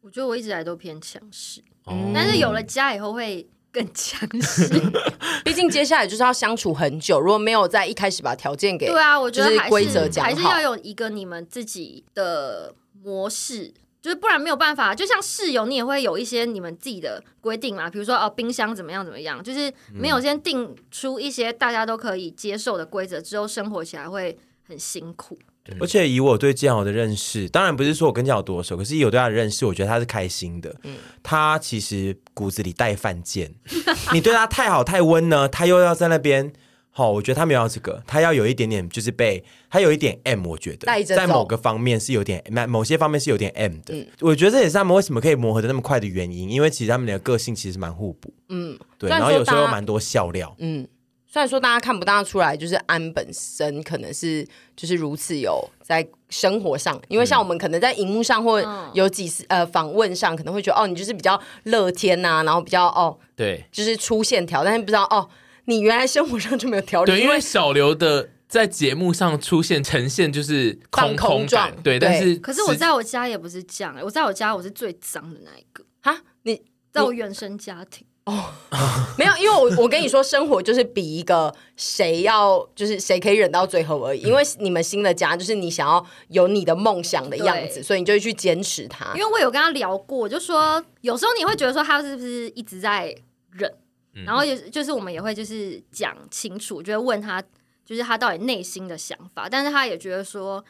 [0.01, 3.47] 我觉得我一直来都偏强势，嗯，但是有了家以后会。
[3.77, 4.67] 更强势，
[5.45, 7.21] 毕竟接下来就是要相处很久。
[7.21, 14.95] 如果没有在一开始把条件给，对啊，我觉得还是规则讲，还是要有一个你们自己的模式，就是不然没有办法。
[14.95, 25.39] 就像室友，你也会有一些你们自己的规定嘛，比如说哦，冰箱怎么样怎么样，就是没有先定出一些大家都可以接受的规则之后，生活起来会很辛苦。
[25.81, 30.75] 而且以我对建豪的认识，当然不是说我跟建豪多熟，可是以我对他的认识，我觉得他是开心的。
[30.83, 33.53] 嗯，他其实骨子里带犯贱。
[34.13, 36.53] 你对他太好太温呢，他又要在那边。
[36.91, 43.95] 好，我觉得他没有要这个，他要有一点点，就是被他有一点 M，我觉得在某个方面是有点，某些方面是有点 M 的。
[43.95, 48.33] 嗯，我觉得这也是他们为什么可以磨合的那么快的原因，因为其实他们的个性其实蛮互补。
[48.49, 50.57] 嗯，对，然后有时候又蛮多笑料。
[50.59, 50.89] 嗯。
[51.29, 58.63] 虽然说大家看不大出来，就是安本身可能是就是如此有在生活上，因为像我们可能在荧幕上或
[58.95, 65.29] 有几次呃访问上，可能会觉得哦，你就是比较乐天呐、啊，然后比较哦对，就是粗线条，但是不知道哦，
[65.67, 67.13] 你原来生活上就没有条理。
[67.13, 76.63] 对，因为小刘的在节目上出现呈现就是空空状，对，但是可是我在我家也不是这样，我在我家我是最脏的那一个哈，你
[76.93, 78.07] 在我原生家庭。
[78.27, 78.53] 哦，
[79.17, 84.21] 没有，因为我我跟你说，生活就是比一个谁要，就是谁可以忍到最后而已。
[84.21, 89.15] 因为你们新的家就是你想要有你的梦想的样子，所以你就会去坚持它。
[89.15, 93.15] 因为我有跟他聊过，就说有时候你会觉得说他是不是一直在
[93.53, 93.73] 忍，
[94.15, 97.41] 嗯、然后也就是我们也会就是讲清楚，就会问他
[97.85, 99.49] 就是他到底内心的想法。
[99.49, 100.65] 但是他也觉得说，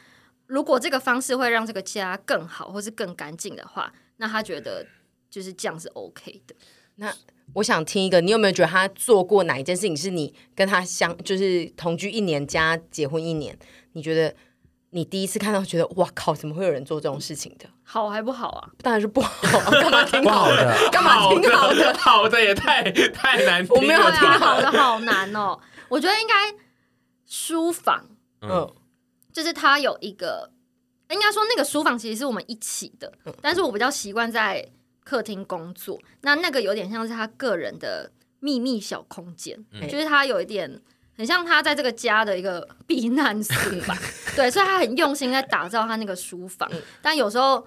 [0.45, 4.85] 如果这个方式会让这个家更好或是更干净的话，那他觉得
[5.27, 6.53] 就是这样是 OK 的。
[6.99, 7.11] 那
[7.53, 13.57] 我想听一个，你有没有觉得他做过哪一件事情是你跟他相就是同居一年加结婚一年，
[13.93, 14.35] 你觉得
[14.91, 17.65] 你第一次看到觉得哇靠，怎么会有人做这种事情的？
[17.83, 18.69] 好还不好啊？
[18.83, 19.71] 当然是不好啊！
[19.71, 20.89] 干嘛挺好的？
[20.91, 21.97] 干嘛挺好的？
[21.97, 25.57] 好的也太太难听了，我没有听好的好难哦。
[25.89, 26.33] 我觉得应该
[27.25, 28.05] 书房，
[28.41, 28.69] 嗯，
[29.33, 30.51] 就是他有一个，
[31.09, 34.67] 应该说那个书房其实是我们一起的，嗯，但是我比较习惯在。
[35.07, 40.69] 客厅工作，那那个有点像是他个人的秘密小空间，嗯、就是他有一点
[41.15, 43.55] 很像他在这个家的一个避难所
[43.87, 43.97] 吧。
[44.35, 46.69] 对，所以他很用心在打造他那个书房。
[46.73, 47.65] 嗯、但有时候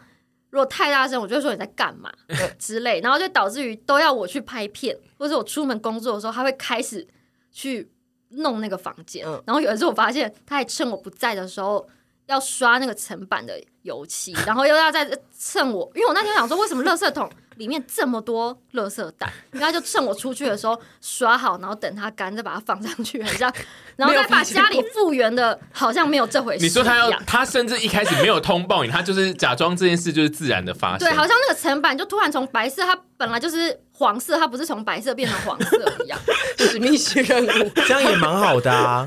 [0.50, 2.12] 如果太大声，我就会说你在干嘛
[2.58, 7.08] 之类，然后就导致于都要我去拍片，或者我出门工作的时候，他会开始
[7.50, 7.90] 去
[8.28, 9.26] 弄那个房间。
[9.26, 11.88] 嗯、然后有一次我发现，他还趁我不在的时候
[12.30, 15.04] 要刷那个层板的油漆，然后又要再
[15.36, 19.28] 趁我，因为我那天想说，为什么垃圾桶里面这么多垃圾袋？
[19.50, 23.52] 然后就趁我出去的时候刷好，然后等它干再把它放上去，很像，
[23.96, 26.64] 然后再把家里复原的，好像没有这回事。
[26.64, 31.00] 你说他要，他甚至一开始没有通报你，他就是假装这件事就是自然的发生。
[31.00, 36.18] 对，好像那个层板就突然从白色，它本来就是黄色，它不是从白色变成黄色一样，
[36.56, 39.06] 是密室任务， 这样也蛮好的啊。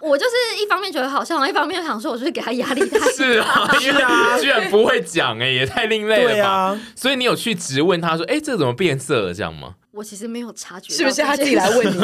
[0.00, 3.06] 我就是一方面觉得好笑，一方面想说，我就是给他压力太大。
[3.08, 6.48] 是啊，因为他居然不会讲，哎，也太另类了吧？
[6.48, 9.34] 啊、所以你有去质问他说，哎，这怎么变色了？
[9.34, 9.74] 这样吗？
[9.90, 12.00] 我其实没有察觉，是不是他自己来问你？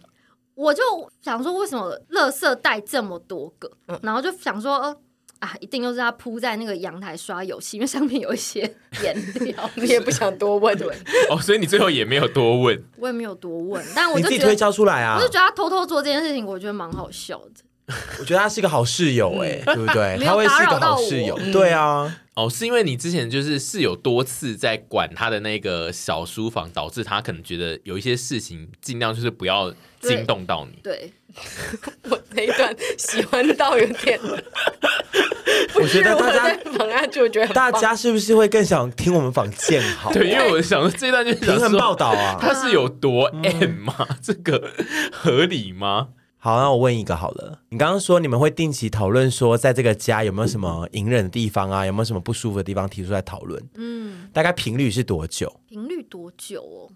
[0.56, 0.82] 我就
[1.22, 3.70] 想说，为什么垃圾袋这么多个？
[3.88, 4.96] 嗯、然后就想说，呃
[5.40, 8.60] 啊，一定又是他铺在那个阳台刷油漆，因为上面有一些
[9.02, 9.70] 颜料。
[9.76, 10.88] 你也不想多问对？
[11.30, 12.84] 哦，所以你最后也没有多问。
[12.98, 15.16] 我也没有多问，但我就自己推敲出来啊。
[15.16, 17.94] 我就觉得他偷偷做这件事情，我觉得蛮好笑的。
[18.20, 20.18] 我觉得他是一个好室友，哎，对不对？
[20.22, 22.20] 他会是一个好室友，对啊。
[22.34, 30.78] 哦，是因为你之前就是室友多次在管他的那个小书房，导致他可能觉得有一些事情尽量就是不要惊动到你。
[30.82, 31.12] 对。
[32.10, 34.18] 我那一段喜欢到有点，
[35.74, 40.12] 我觉得大家访啊就觉得大家是不是会更想听我们访建豪？
[40.12, 43.94] 对，因为我想说这段就是平衡报道啊，他是有多 M 吗？
[44.08, 44.70] 嗯、这个
[45.12, 46.08] 合理吗？
[46.40, 51.84] 好，那我问一个好了，你刚刚说你们会定期讨论说，在这个家有没有什么隐忍的地方啊？
[51.84, 53.60] 有没有什么不舒服的地方提出来讨论？
[53.74, 55.60] 嗯，大概频率是多久？
[55.68, 56.90] 频率多久哦？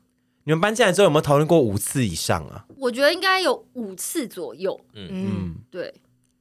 [0.44, 2.64] 你们搬进来之后有没有讨论过五次以上啊？
[2.76, 4.80] 我觉得应该有五次左右。
[4.94, 5.92] 嗯嗯，对，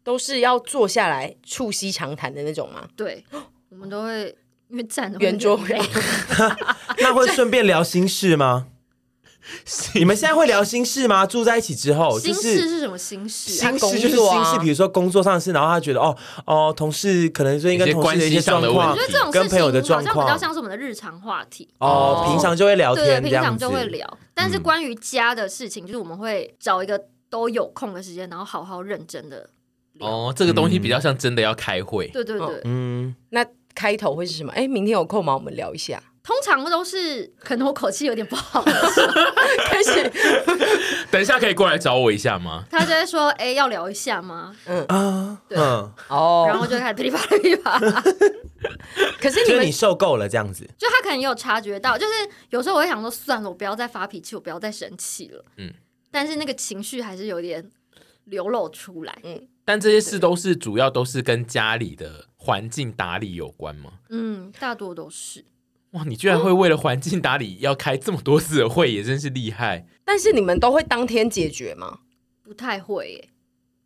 [0.03, 2.87] 都是要坐下来促膝长谈的那种吗？
[2.95, 3.23] 对，
[3.69, 4.35] 我们都会
[4.69, 5.77] 因为站圆桌会，
[6.99, 8.67] 那会顺便聊心事吗？
[9.95, 11.25] 你们现在会聊心事吗？
[11.25, 13.51] 住在一起之后，心事是什么心事？
[13.51, 24.17] 心事就是心事，比如说工作上的事，然后他觉得哦哦，同事可能最近跟同事的一些状况，我觉得这种跟朋友的状况比较像是我们的日常话题哦，平常就会聊天，平常就会聊。
[24.33, 29.49] 但是关于家的事情，就是我们会找一个都有空的时间，然后好好认真的
[29.93, 30.07] 聊。
[30.07, 32.07] 哦，这个东西比较像真的要开会。
[32.07, 34.51] 对对对，嗯，那开头会是什么？
[34.53, 35.33] 哎，明天有空吗？
[35.33, 36.01] 我们聊一下。
[36.23, 39.13] 通常都是可能我口气有点不好的时候
[39.65, 40.11] 开始，
[41.09, 42.63] 等一下可以过来找我一下吗？
[42.69, 48.03] 他就会说：“哎、欸，要聊一下吗？”嗯啊，对，哦，然后就开始噼里啪啦噼里啪啦。
[49.19, 52.13] 可是你们你受够了这样子，就他可能也有察觉到，就是
[52.51, 55.43] 有时候我会想说，算了，我不要再发脾气，我不要再生气了。
[55.57, 55.73] 嗯，
[56.11, 57.71] 但是那个情绪还是有点
[58.25, 59.17] 流露出来。
[59.23, 63.93] 嗯，但这些事都是主要都是跟家里的环境打理有关吗？
[64.09, 65.43] 嗯，大多都是。
[65.91, 69.85] 哇，你居然会为了环境打理要开这么多次的会，也真是厉害。
[70.05, 71.99] 但是你们都会当天解决吗？
[72.43, 73.29] 不太会耶，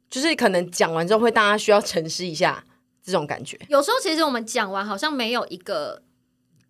[0.10, 2.64] 就是可能讲完之后会大家需要沉思一下
[3.02, 3.60] 这种感觉。
[3.70, 6.04] 有时候其实我们讲完好像没有一个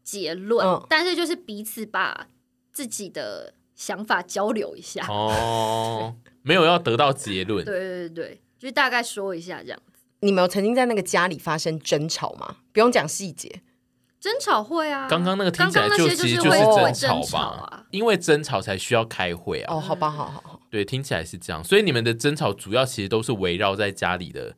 [0.04, 2.28] 结论，嗯，但是就是彼此把
[2.72, 5.06] 自己的想法交流一下。
[5.08, 7.64] 哦，没有要得到结论。
[7.66, 10.00] 对对对对，就大概说一下这样子。
[10.22, 12.58] 你们有曾经在那个家里发生争吵吗？
[12.72, 13.62] 不用讲细节。
[14.26, 19.76] 争吵会啊，刚刚那个听起来就其实就是争吵吧，因为争吵才需要开会啊。
[19.76, 21.64] 哦，好吧，好好好，对，听起来是这样。
[21.64, 24.56] 所以你们的争吵主要其实都是围绕在家里的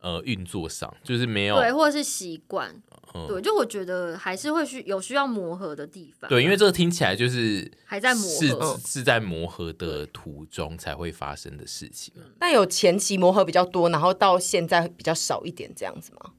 [0.00, 2.82] 呃运作上，就是没有对，或者是习惯。
[3.28, 6.28] 对，就我觉得还是会需有需要磨合的地方。
[6.28, 12.12] 对，因为这个听起来就是还在磨合，是是在磨合的途中才会发生的事情。
[12.40, 16.32] 但有前期磨合比较多，然后到现在比较少一点这样子吗？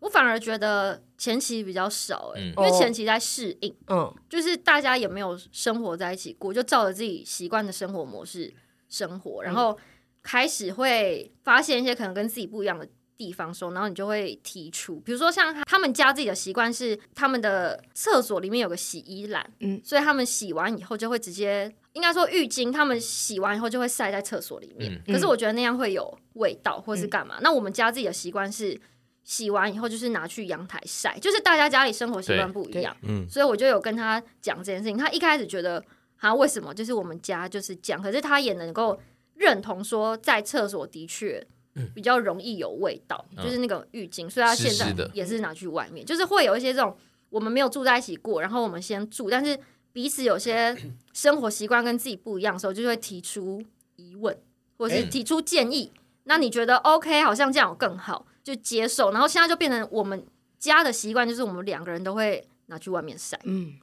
[0.00, 8.52] 我反而觉得前期比较少哎、欸，嗯、因为前期在适应，嗯，就是大家也没有生活在一起过，就照着自己习惯的生活模式
[8.88, 9.78] 生活，然后
[10.22, 28.80] 开始会发现一些可能跟自己不一样的地方时候，然后你就会提出，比如说像他们家自己的习惯是他们的厕所里面有个洗衣篮，嗯，所以他们洗完以后就会直接，应该说浴巾，他们洗完以后就会晒在厕所里面，嗯、可是我觉得那样会有味道或是干嘛，嗯、那我们家自己的习惯是。
[29.22, 34.96] 洗完以后就是拿去阳台晒，就是大家家里生活习惯不一样，嗯，所以我就有跟他讲这件事情。
[34.96, 35.82] 他一开始觉得，
[36.16, 36.74] 啊，为什么？
[36.74, 38.98] 就是我们家就是这样，可是他也能够
[39.34, 41.46] 认同说，在厕所的确
[41.94, 46.96] 比较容易有味道，嗯、就是那个浴巾，所以他现在也是拿去外面，就是会有一些这种
[47.28, 49.56] 我们没有住在一起过，然后我们先住，但是
[49.92, 50.76] 彼此有些
[51.12, 53.62] 生活习惯跟自己不一样的时候，就会提出
[53.96, 54.36] 疑问，
[54.76, 55.84] 或是提出建议。
[55.94, 57.22] 欸、那你觉得 OK？
[57.22, 58.26] 好像这样更好。
[58.54, 60.24] 就接受，然后现在就变成我们
[60.58, 63.38] 家的习惯，就是我们两个人都会拿去外面晒。
[63.44, 63.74] 嗯，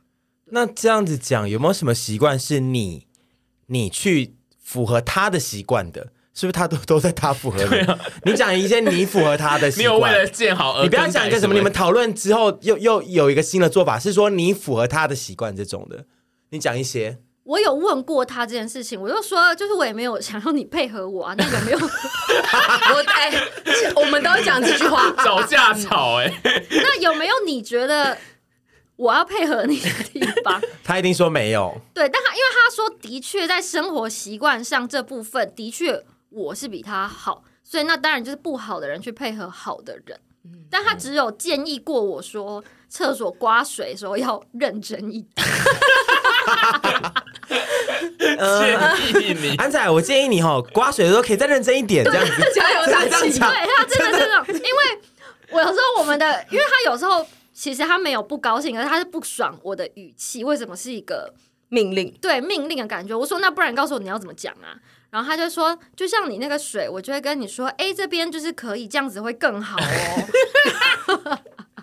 [0.45, 3.07] 那这样子讲，有没有什么习惯是你
[3.67, 6.11] 你去符合他的习惯的？
[6.33, 7.77] 是不是他都都在他符合你？
[7.79, 11.55] 啊、你讲一些你符合他的习惯， 你有为了见好而你不要讲一个什么？
[11.55, 16.05] 你们讨论之后又又有一个新的做法，是说你符合他的习惯这种的，
[16.49, 17.19] 你讲一些。
[17.47, 23.31] 我有问过他这件事情，我就说，就是我也没有想要你配合我啊，那个没有， 我哎，
[23.95, 26.29] 我们都会讲这句话， 找架吵哎。
[26.43, 28.17] 那有没有你觉得
[28.97, 30.61] 我要配合你的地方？
[30.83, 31.73] 他一定说没有。
[31.93, 40.19] 对，但他因为他说的确在生活习惯上这部分的确我是比他好，所以那当然就是不好的人去配合好的人。
[40.43, 45.47] 嗯，但他只有建议过我说，厕所刮水的时候要认真一点。
[47.47, 53.39] 建议你，安仔，我建议你哈，刮水的时候可以再认真一点，这样子 加油打气。
[53.39, 54.99] 对，他真的是这种，因为
[55.51, 61.33] 我有时候我们的，因为他有时候其实他没有不高兴，可是他是不爽我的语气，为什么是一个
[61.69, 62.13] 命令？
[62.21, 63.15] 对，命令的感觉。
[63.15, 64.75] 我说那不然告诉我你要怎么讲啊？
[65.09, 71.39] 然后他就说，就像你那个水，我就会跟你说，哎，这边就是可以这样子会更好哦。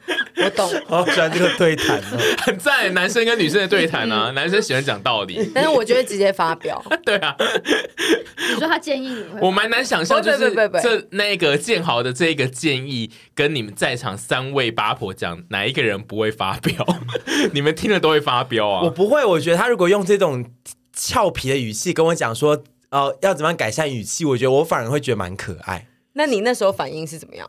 [0.36, 16.86] 我懂，好喜欢这个对谈哦，很赞，男生跟女生的对谈啊，男生喜欢讲道理，但是我觉得直接发表， 对啊，你说他建议你，我蛮难想象，就是这那个建豪的这个建议，跟你们在场三位八婆讲，哪一个人不会发飙？
[17.52, 18.82] 你们听了都会发飙啊！
[18.82, 20.44] 我不会，我觉得他如果用这种
[20.92, 25.87] 俏皮的语气跟我讲说，呃，要怎么样改善语气，我觉得我反而会觉得蛮可爱。
[26.12, 27.48] 那你那时候反应是怎么样？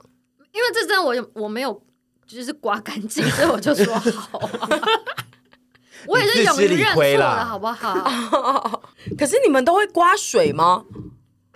[0.53, 1.84] 因为这真的我我没有。
[2.28, 4.69] 就是刮干净，所以我就说好啊。
[6.07, 8.82] 我也是勇于认错的，好不好？
[9.17, 10.84] 可是你们都会刮水吗？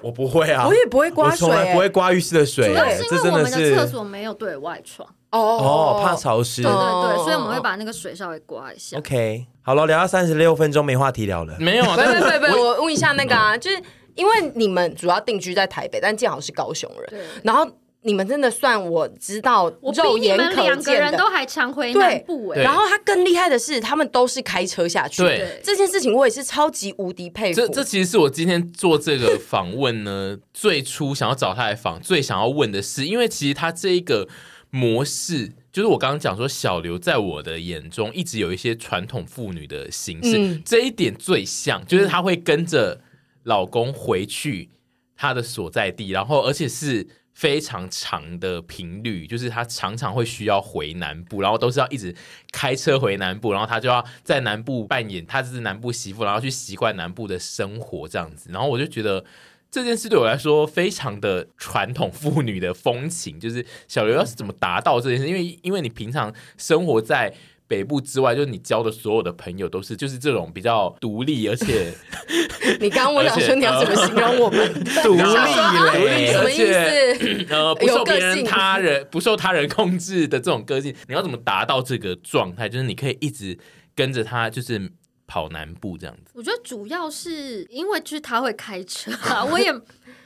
[0.02, 2.68] 我不会啊，我也不会刮水，从来不会刮浴室的水。
[2.68, 6.64] 主要是因为我们的厕所没有对外窗，哦哦，怕潮湿。
[6.64, 8.98] 对对对，所以我们会把那个水稍微刮一下。
[8.98, 11.56] OK，好了，聊到三十六分钟，没话题聊了。
[11.60, 13.80] 没有，不不不，我问一下那个啊，就是
[14.16, 17.70] 因为你们主要定居在台北，但建豪是高雄人，然后。
[18.02, 22.62] 你们真的算我知道，肉眼可见的，我比你们两个人都还常回南部哎。
[22.62, 25.22] 然后他更厉害的是，他们都是开车下去。
[25.22, 27.60] 对这件事情，我也是超级无敌佩服。
[27.60, 34.30] 这这其实是我今天做这个访问呢， 最初想要找他来访，最想要问的是，因为其实他这一个
[34.70, 43.02] 模式，就是我刚刚讲说，小刘在我的眼中一直有一些传统妇女的形式，嗯、这一点最像，就是她会跟着
[43.44, 44.70] 老公回去
[45.18, 47.06] 他的所在地，然后而且是。
[47.40, 52.14] 非常长的频率，就是他常常会需要回南部，然后都是要一直
[52.52, 58.50] 开车回南部，然后他就要在南部扮演他是南部媳妇，然后去习惯南部的生活这样子。
[58.52, 59.24] 然后我就觉得
[59.72, 65.26] 这件事对我来说非常的传统妇女的风情，就是小刘要是怎么达到这件事？
[65.26, 67.34] 因为因为你平常生活在。
[67.70, 71.94] 北部之外，就是你交的所有的朋友都是就是这种比较独立，而且
[72.82, 76.32] 你刚刚问我说你要怎么形容我们 独立嘞？
[76.34, 77.54] 什么意思？
[77.54, 82.68] 呃，不受别人他人不受他人控制的这种个性，你要怎么达到这个状态？
[82.68, 83.56] 就是你可以一直
[83.96, 84.92] 跟着他，就是
[85.28, 86.32] 跑南部这样子。
[86.34, 89.72] 我觉得主要是因为就是他会开车啊，我也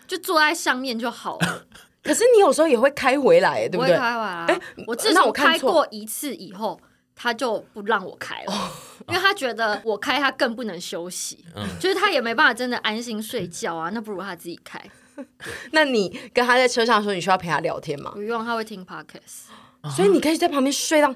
[0.08, 1.66] 就坐在上面就好了。
[2.02, 3.98] 可是你有时候也会开回来，对不对？
[3.98, 4.46] 开回来。
[4.48, 6.80] 哎，我至少开过一次以后。
[7.24, 8.72] 他就不让我开了，
[9.08, 11.46] 因为他觉得我开他更不能休息，
[11.80, 13.90] 就是他也没办法真的安心睡觉啊。
[13.94, 14.78] 那不如他自己开。
[15.72, 18.12] 那你跟他在车上的时候，你需要陪他聊天吗？
[18.14, 21.16] 不用，他会听 podcast，所以你可以在旁边睡到。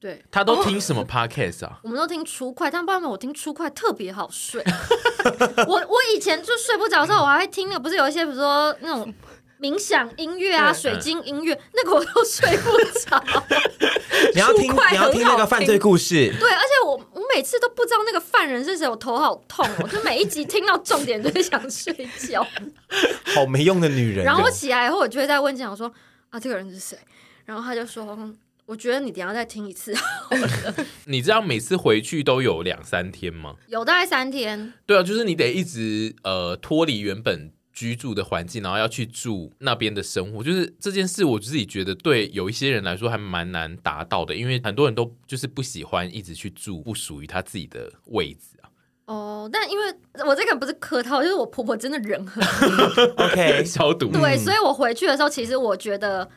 [0.00, 1.78] 对，他都听什么 podcast 啊？
[1.82, 4.64] 我们都听初快，但不知道为什么我听初快特别好睡。
[5.68, 9.12] 我我以前就睡不着的时候，我还会听那个，不是有一些比如说那种。
[9.60, 13.24] 冥想音乐啊，水晶音乐，那个我都睡不着。
[15.22, 16.32] 那个犯罪故事。
[16.38, 19.88] 对，而且我我每次都不知道那个犯人是谁，我头好痛哦。
[19.88, 21.92] 就每一集听到重点，就是想睡
[22.28, 22.46] 觉。
[23.34, 24.24] 好没用的女人。
[24.24, 25.92] 然后我起来以后，我就会再问讲说
[26.30, 26.96] 啊，这个人是谁？
[27.44, 28.16] 然后他就说，
[28.66, 29.94] 我觉得你等下再听一次。
[31.06, 33.56] 你知道每次回去都有两三天吗？
[33.66, 34.72] 有大概三天。
[34.86, 37.52] 对啊，就是你得一直呃脱离原本。
[37.72, 48.68] 居住的环境，然后要去住那边的生活，就是这件事，我自己觉得对有一些人来说还蛮难达到的，因为很多人都就是不喜欢一直去住不属于他自己的位置啊。
[49.06, 49.94] 哦，但因为
[50.26, 52.66] 我这个不是客套，就是我婆婆真的人很好
[53.16, 54.08] ，OK， 消毒。
[54.12, 56.28] 对，所以我回去的时候，其实我觉得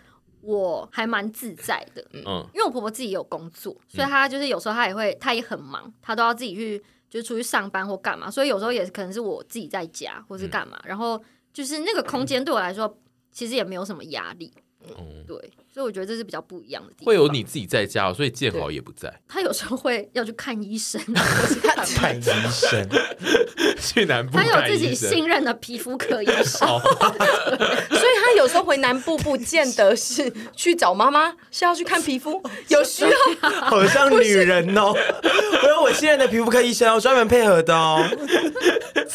[0.41, 6.81] 我还蛮自在的，嗯，因为我婆婆自己有工作，所以她就是有时候她也会，她也很忙，她都要自己去。
[7.15, 12.99] 就出去上班或干嘛，所以有时候也可能是我自己在家或是干嘛，嗯、然后就是那个空间对我来说
[13.31, 14.53] 其实也没有什么压力，
[14.97, 15.51] 嗯，对。
[15.75, 17.07] 所以我觉得这是比较不一样的地方。
[17.07, 19.13] 会有你自己在家，所以建豪也不在。
[19.27, 21.01] 他有时候会要去看医生，
[21.97, 22.87] 看医生，
[23.77, 24.37] 去南部。
[24.37, 33.49] 他有自己信任的皮肤科医生， 所以他有时候回南部不见得是去找妈妈，是要去看皮肤，有需要。
[33.63, 38.01] 好像女人哦，我有我信任的皮肤科医生哦，专门配合的哦。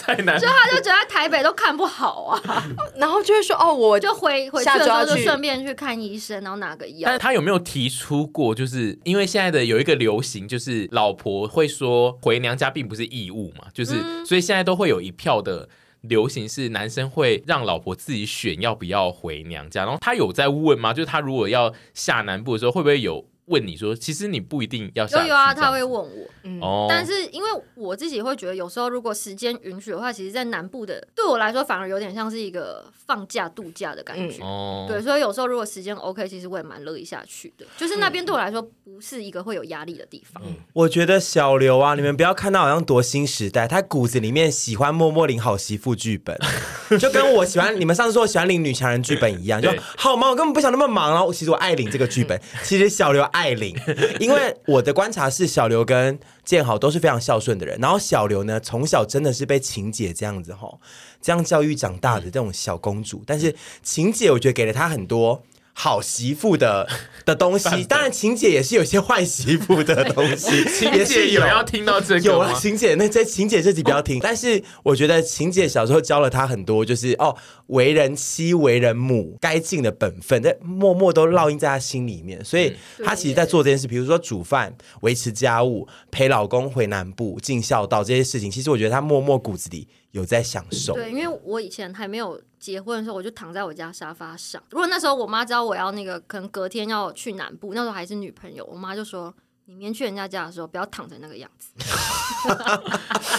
[0.06, 2.64] 在南，所以他就觉得台北都看不好啊，
[2.96, 6.42] 然后就会说哦，我就回回去的时候就顺便去看医生。
[6.42, 7.02] 然后哪个药？
[7.04, 8.54] 但是他有没有提出过？
[8.54, 15.68] 就是因为现在的有一个流行，就是老婆会说回娘家并不是义务嘛，就是、嗯、所以现在都会有一票的
[16.02, 19.84] 流行是男生会让老婆自己选要不要回娘家。
[19.84, 20.92] 然后他有在问吗？
[20.92, 23.24] 就是他如果要下南部的时候，会不会有？
[23.50, 25.20] 问你说，其实你不一定要下。
[25.20, 26.08] 有有啊，他会问我。
[26.44, 34.40] 嗯，但是因为我自己会觉得，有时候如果时间允许的话，其实，在南部的对我来说，反而有点像是一个放假度假的感觉。
[34.42, 37.66] 哦，对，所以有时候如果时间 OK，其实我也蛮乐意下去的。
[37.76, 40.40] 就是那边对我来说，不是一个会有压力的地方。
[40.46, 46.38] 嗯，我觉得小刘啊，你们不要看到好像多新时代，他骨子里面喜欢默默领好媳妇剧本，
[46.98, 51.32] 就跟我喜欢你们上次说喜欢领女强人剧本一样，就好忙，我根本不想那么忙啊。
[51.32, 53.39] 其实我爱领这个剧本，其实小刘爱。
[53.40, 53.74] 带领，
[54.20, 60.78] 因为我的观察是小刘跟建豪都是非常孝顺的人，然后小刘呢，从小真的是被晴姐这样子吼，
[61.22, 65.42] 这样教育长大的这种小公主，但是晴姐我觉得给了她很多。
[65.82, 66.86] 好媳妇的
[67.24, 70.62] 的东西，当然晴姐也是有些坏媳妇的东西。
[70.68, 74.20] 晴姐有要听到这个有啊，晴姐那这晴姐这集不要听。
[74.20, 77.34] 但是我觉得晴姐小时候教了她很多，就是哦，
[77.68, 82.44] 为人妻、为人母该尽的本分，在默默都烙印在她心里面。
[82.44, 90.94] 所以她其实，在做这件事，比如说煮饭、维持家务、陪老公回南部、尽孝道这些事情，其实我觉得她默默骨子里有在享受。
[90.94, 94.62] 对，因为我以前还没有结婚的时候，我就躺在我家沙发上。
[94.70, 99.32] 如果那时候我妈知道我要那个，可能隔天要去南部，那时候还是女朋友，我妈就说
[99.66, 101.70] ：“你明天去人家家的时候，不要躺成那个样子。”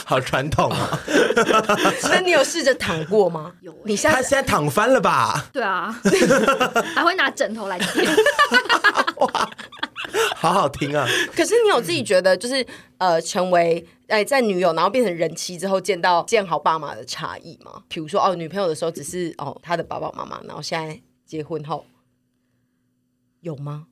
[0.05, 0.99] 好传统啊！
[2.09, 3.53] 那你有试着躺过吗？
[3.61, 5.49] 有、欸，你现在现在躺翻了吧？
[5.53, 5.97] 对啊，
[6.95, 8.15] 还会拿枕头来垫。
[9.17, 9.49] 哇，
[10.35, 11.07] 好好听啊！
[11.35, 12.65] 可是你有自己觉得，就是
[12.97, 17.83] 呃，成为哎在女友，然后变成人妻之后，见到见好爸妈的差异吗？
[17.87, 21.85] 比如说哦，女朋友的时候只是哦他的爸爸妈妈，然后现在结婚后
[23.41, 23.87] 有吗？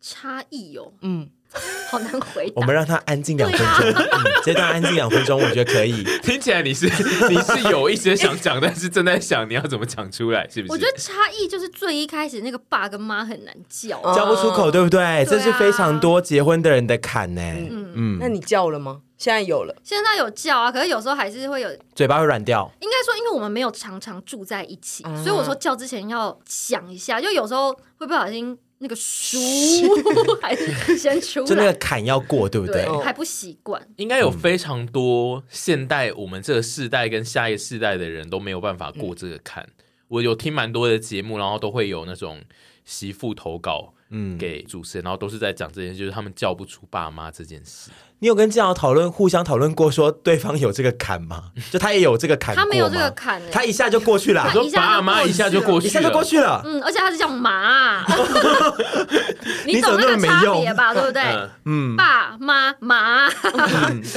[0.00, 1.30] 差异有，嗯。
[1.90, 2.52] 好难回答。
[2.56, 6.04] 我们让他安静两分钟，啊嗯、这段安静两分钟，我觉得可以。
[6.22, 6.86] 听起来你是
[7.30, 10.72] 你是有一些想讲，但是正在想你要怎么讲出来，是不是？
[10.72, 14.98] 我觉得差异就是最一开始那个爸跟妈很难叫，叫不出口，对不对？
[14.98, 17.40] 对啊、这是非常多结婚的人的坎呢。
[17.40, 19.00] 嗯嗯，嗯，那你叫了吗？
[19.16, 22.70] 现在有了，现在有叫啊，可是有时候还是会有嘴巴会软掉。
[22.80, 28.56] 应该说，因为我们没有常常住在一起，嗯、所以我说叫之前要想一下，就有时候会不小心。
[28.80, 29.38] 那个书
[30.40, 32.84] 还是先出来， 就那个坎要过，对不对？
[32.84, 33.80] 对还不习惯。
[33.96, 39.64] 应该有非常多现代我们这个世代跟下一世代的人都没有办法过这个坎。
[39.64, 42.40] 嗯、我有听蛮多的节目，然后都会有那种
[42.84, 47.90] 媳妇投稿，嗯，给主持人，然后都是在讲这件事，就是他们叫不出爸妈这件事。
[48.20, 51.52] 你有跟这样讨论，互相讨论过，说对方有这个坎吗？
[51.70, 54.42] 就他也有这个坎，他没有这个坎，他一下就过去了。
[54.42, 56.60] 他说爸妈一下就过去，一下就过去了。
[56.64, 58.04] 嗯，而且他是叫妈，
[59.64, 60.92] 你懂那个差别吧？
[60.92, 61.22] 对不对？
[61.64, 62.74] 嗯，爸妈。
[62.80, 63.28] 妈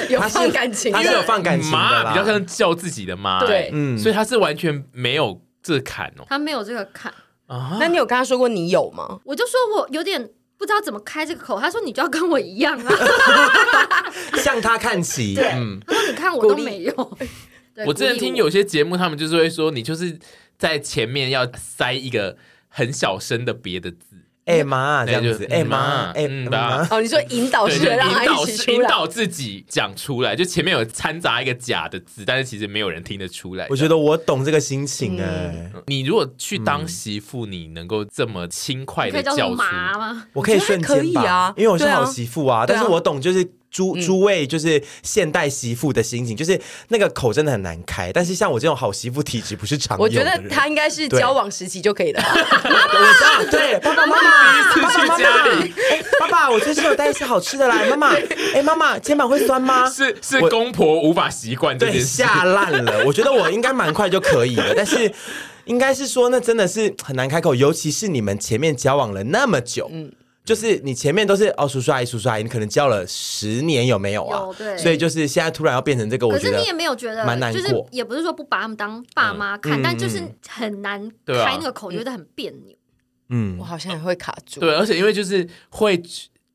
[0.10, 3.40] 有放感情，他 是有放感情的，比较像叫自己的妈。
[3.46, 7.14] 对，嗯，所以他是完全没有这个坎哦，他没有这个坎
[7.56, 7.78] 啊。
[7.80, 9.20] 那你有跟他说过你有吗？
[9.26, 10.30] 我就说我有点。
[10.58, 12.94] 不知道怎么开这个口，他说你就要跟我一样啊，
[14.38, 15.34] 向他看齐。
[15.34, 17.18] 对，嗯、他说你看我都没有。
[17.88, 20.20] 我之前听有些节目，他们就是会说，你就是
[20.60, 22.38] 在前面要塞一个
[22.68, 24.11] 很小声的别的字。
[24.46, 33.68] 哎妈，这样子，哎妈，哎妈，哦，你说引导式的，引导引导自己讲出来，就前面有掺杂一个假的字，但是其实没有人听得出来。
[33.70, 35.72] 我觉得我懂这个心情哎。
[35.88, 40.26] 你如果去当媳妇，你能够这么轻快的叫出吗？
[40.34, 43.48] 我可以瞬间吧，因为我是好媳妇啊，但是我懂就是。
[43.72, 46.60] 诸诸位就是现代媳妇的心情，就是
[46.90, 48.12] 那个口真的很难开。
[48.12, 49.98] 但是像我这种好媳妇体质不是常。
[49.98, 52.22] 我觉得他应该是交往时期就可以了。
[52.22, 55.74] 我知道，对，爸爸妈妈，第一次去家里，
[56.20, 57.88] 爸爸，我最近有带一些好吃的来。
[57.90, 58.14] 妈妈，
[58.54, 59.90] 哎，妈妈，肩膀会酸吗？
[59.90, 63.06] 是是，公婆无法习惯这件事，吓烂了。
[63.06, 65.10] 我觉得我应该蛮快就可以了，但是
[65.66, 70.12] 应该是说那真的是很难开口，尤其是你们前面交往了那么久，嗯。
[70.44, 74.40] 就是你前面都是哦，叔叔阿姨，叔叔阿姨，你可能教了十年有没有啊？
[74.40, 82.76] 有对，所以就是现在突然要变成这个，我觉得可是你也没有觉得蛮难过，也不是说不把他们当爸妈看，嗯、但就是很难开那个口，觉得很别扭。
[83.30, 84.60] 嗯，我好像也会卡住。
[84.60, 86.02] 对，而且因为就是会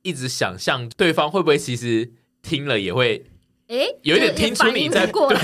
[0.02, 2.10] 一直想象对方会不会其实
[2.42, 3.24] 听了也会
[3.68, 5.32] 哎，有一点听出你在过。
[5.32, 5.38] 对，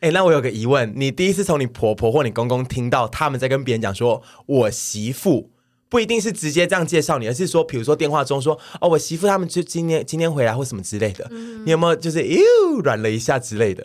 [0.00, 5.52] 哎、欸，那我有个疑问，你第一次从你婆婆或你公公听到他们在跟别人讲说我媳妇。
[5.90, 12.40] 不一定是直接这样介绍你，而是说，比如说电话中说，哦，我媳妇他们就今天今天回来或什么之类的，嗯、你有没有就是哟
[12.84, 13.84] 软了一下之类的，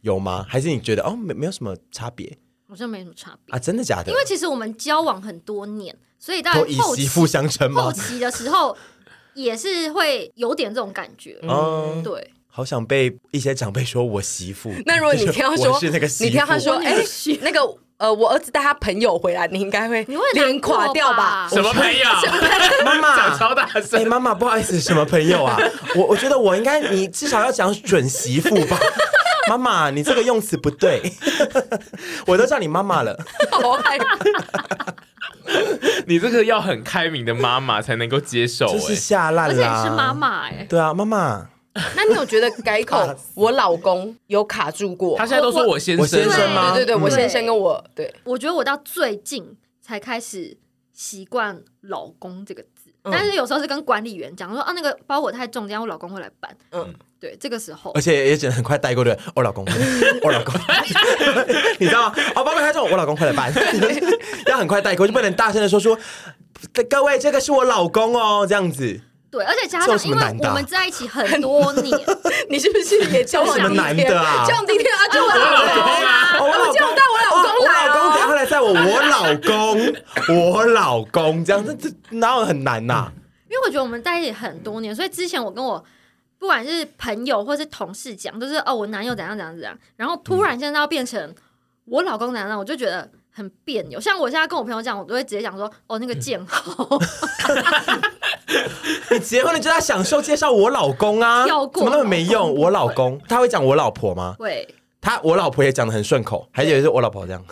[0.00, 0.46] 有吗？
[0.48, 2.38] 还是你觉得哦没没有什么差别？
[2.66, 4.10] 好像没什么差别啊，真的假的？
[4.10, 7.82] 因为其实我们交往很多年，所以到以媳妇相称吗？
[7.82, 8.74] 后期的时候
[9.34, 12.32] 也是会有点这种感觉，嗯，对。
[12.46, 14.72] 好想被一些长辈说我媳妇。
[14.86, 16.96] 那如果你听他说，是那个媳妇，你听他说，哎，
[17.42, 17.60] 那个。
[17.96, 21.48] 呃，我儿子带他朋友回来，你应该会脸垮掉吧？
[21.50, 22.04] 什么朋友？
[22.84, 24.00] 妈妈讲超大声！
[24.00, 25.56] 哎，妈妈，不好意思，什么朋友啊？
[25.94, 28.76] 我我觉得我应该，你至少要讲准媳妇吧？
[29.48, 31.00] 妈妈，你这个用词不对，
[32.26, 33.16] 我都叫你妈妈了。
[33.50, 34.18] 好害怕！
[36.06, 39.54] 你这个要很开明的妈妈才能够接受，这是下烂了。
[39.54, 41.46] 而且是妈妈哎，对啊，妈妈。
[41.96, 45.18] 那你有觉得改口 我老公有卡住过？
[45.18, 46.72] 他现在都说我先生，先生吗？
[46.72, 48.14] 对对对，我先生跟我对。
[48.22, 50.56] 我觉得我到最近才开始
[50.92, 56.56] 习惯“老公”这个字，但是有时候是跟管理员讲说啊，那个包裹太重，这样我老公会来搬。
[56.70, 59.18] 嗯，对，这个时候，而且也只能很快带过对。
[59.34, 59.66] 我老公，
[60.22, 60.54] 我 老公，
[61.80, 62.14] 你知道吗？
[62.36, 63.52] 哦，包裹太重，我老公会来搬，
[64.46, 65.98] 要很快带过，就不能大声的说说，
[66.88, 69.00] 各位，这个是我老公哦，这样子。
[69.34, 72.00] 对，而且加上，因为我们在一起很多年，
[72.48, 74.46] 你是不是也交往 什么男的啊？
[74.46, 75.34] 交往第一天啊，就我老
[75.74, 79.92] 公啊，我老公带我老公来，我老公等下来载我，我老公，
[80.52, 83.10] 我老公这样子，这哪有很难呐？
[83.50, 85.84] 因为我觉得我们在一起很多年，所以之前我跟我
[86.38, 91.34] 不管是朋友或是同事讲，都是哦，我男友怎样怎样怎样，然后突然现在要变成
[91.86, 94.00] 我老公怎样，我就觉得很别扭。
[94.00, 96.98] 像我现在跟我朋友讲，我都会直接讲说，哦，那个建豪，
[99.10, 102.54] 你结婚了就在享受介绍我老公啊，怎么那么没用？
[102.54, 104.36] 我老公他会讲我老婆吗？
[104.38, 104.66] 会，
[105.00, 107.44] 他我老婆也讲的很顺口，还以为是我老婆这样。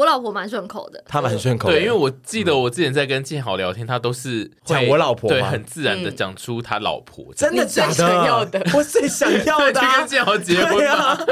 [0.00, 1.74] 我老婆蛮顺口的，他蛮顺口的。
[1.74, 7.26] 对，因为我记得我之前在跟建豪聊天，他都是讲我老婆，对，很自然的讲出他老婆。
[7.36, 7.86] 真的假
[8.50, 8.66] 的？
[8.72, 11.22] 我最想要的，跟建豪结婚啊！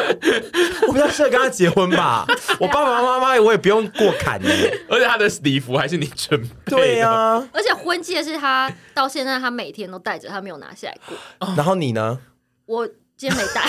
[0.87, 2.27] 我比较适合跟他结婚吧。
[2.61, 4.51] 我爸爸妈妈我也不用过坎的，
[4.91, 6.49] 而且他的礼服还是你准备。
[6.67, 11.17] 对呀，而且婚戒是他到现在他每天都戴着，他没有拿下来过。
[11.57, 12.19] 然后你呢？
[12.67, 12.87] 我。
[13.19, 13.63] 今天没带，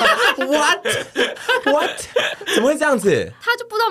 [0.48, 0.82] what
[1.66, 1.90] what？
[2.54, 3.30] 怎么会这样子？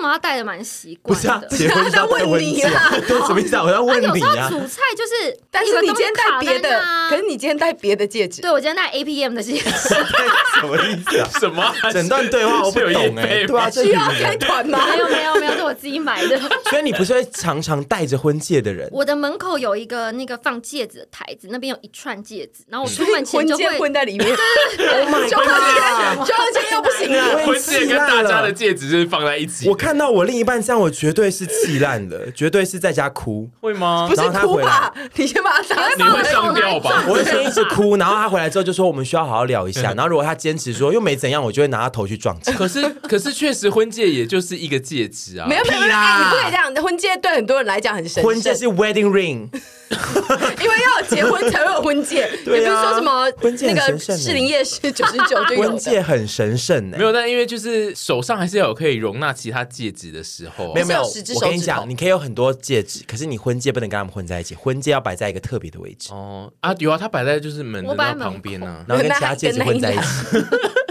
[0.04, 0.12] 他就不知道吗？
[0.12, 1.14] 他带的蛮习惯。
[1.14, 2.90] 不是啊， 结婚要带婚戒啊？
[3.06, 3.62] 对，什么意思啊？
[3.64, 4.48] 我要问你啊。
[4.48, 8.42] 煮菜就是，但是你今天戴别的，可是你今天戴别的戒指。
[8.42, 9.70] 对，我今天戴 APM 的戒指。
[10.60, 11.28] 什么意思啊？
[11.40, 11.74] 什么？
[11.92, 13.44] 整段对话我不懂哎。
[13.46, 14.86] 对啊，需要开团吗？
[14.90, 16.38] 没有没有没有，是我自己买的。
[16.70, 18.88] 所以你不是会常常戴着婚戒的人？
[18.92, 24.28] 我的门口有一个那个放戒指的台子，那边有一串戒指，然后我出门前就会混在里面。
[24.28, 26.26] Oh my god！
[26.26, 29.68] 就婚戒又不行了，婚戒跟大家的戒指就是放在一起。
[29.68, 33.48] 我看到我另一半这样，我绝对是气烂了， 绝对是在家哭。
[33.60, 34.06] 会吗？
[34.08, 34.92] 不是哭吧？
[35.14, 37.04] 你先把他你会上吊吧？
[37.08, 39.92] 我会先一直哭，然后他回来之后就说我们需要好好聊一下。
[39.94, 42.54] 然后如果他坚持说又没怎样，我就会拿他头去撞墙。
[42.56, 46.74] 可是可是确实婚戒也就是一个戒指啊，没有没有啦，你不可以这样。
[46.82, 49.48] 婚戒对很多人来讲很神圣，婚戒是 wedding ring，
[50.62, 53.30] 因为要结婚才会有婚戒，也不是说什么
[53.62, 55.62] 那个士林夜市九十九就有。
[55.62, 60.72] 婚戒很神圣呢，没有，但因为就是手上还是要有可以容纳其他戒指的时候。
[60.74, 66.12] 没有没有，我跟你讲，你可以有很多戒指，可是你婚戒不能跟他们混在一起，婚戒要摆在一个特别的位置。
[66.12, 70.04] 哦啊，有啊，它摆在就是门的旁边呢，然后跟其他戒指混在一起。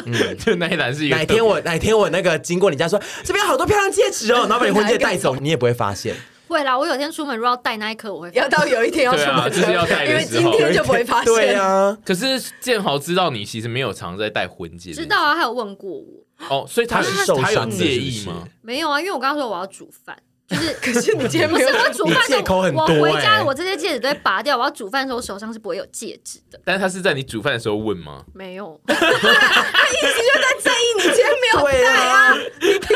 [0.06, 1.16] 嗯， 就那一栏是一个。
[1.16, 6.16] 哪天我哪天我那个经过你家说这边有好多漂亮戒指哦， 然后把你婚戒带走，你也不会发现。
[6.46, 11.34] 会啦，我有天出门如果要戴那一颗，我会要到有一天要出门，就是要戴，因为今天就不会发现。
[11.34, 16.23] 对啊，可是建豪知道你其实没有常在戴婚戒，知道啊，他有问过我。
[16.50, 18.48] 哦，所以他是他有介意吗？
[18.62, 20.18] 没有啊，因为我刚刚说我要煮饭，
[20.54, 22.82] 就是 可是你今天没有煮饭，借口很多。
[22.84, 26.60] 我回家我这些戒指都会拔掉，我要煮饭的时候手上是不会有戒指的。
[26.64, 28.24] 但是他是在你煮饭的时候问吗？
[28.34, 32.36] 没有，他一直就在在意你今天没有戴啊。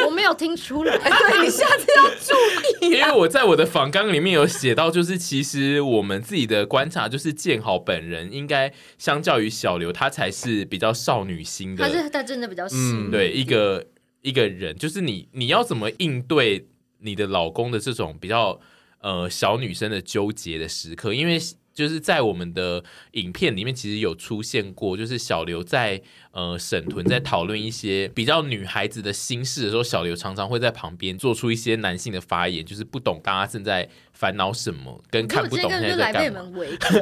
[0.05, 2.91] 我没有听出来， 对，你下次要注意。
[2.91, 11.83] 因为我在我的访纲里面有写到，就是其实我们自己的观察，就是建豪本人应该相较于小刘，他才是比较少女心的。
[11.83, 13.85] 他是他真的比较嗯，对，一个
[14.21, 16.67] 一个人，就是你你要怎么应对
[16.99, 18.59] 你的老公的这种比较
[19.01, 21.39] 呃小女生的纠结的时刻，因为。
[21.77, 36.41] 就是在我们的影片里面，其实有出现过，就是小刘在呃沈屯在讨论一些比较女孩子的心事的时候，小刘常常会在旁边做出一些男性的发言，就是不懂大家正在烦恼什么，跟看不懂现在在干嘛。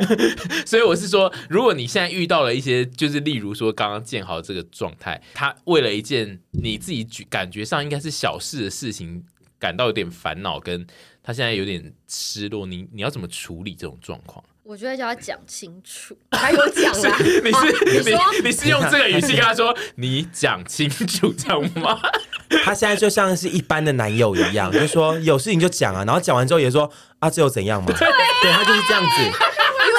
[0.68, 9.24] 所以我是说，如果你现在遇到了一些，就是例如说刚刚建豪这个状态，他为了一件你自己感觉上应该是小事的事情，
[9.60, 10.86] 感到有点烦恼，跟
[11.24, 14.44] 他现在有点失落，你你要怎么处理这种状况？
[14.64, 17.18] 我觉得叫他讲清楚， 还有讲啦。
[17.22, 22.00] 你是你说你是用这个语气跟他说，你讲清楚这样吗？
[22.64, 27.92] 他现在就像是一般的男友一样，就是说有事情就讲啊，然后讲完之后也说啊，这又怎样嘛？
[27.94, 28.08] 对，
[28.42, 29.38] 对他就是这样子。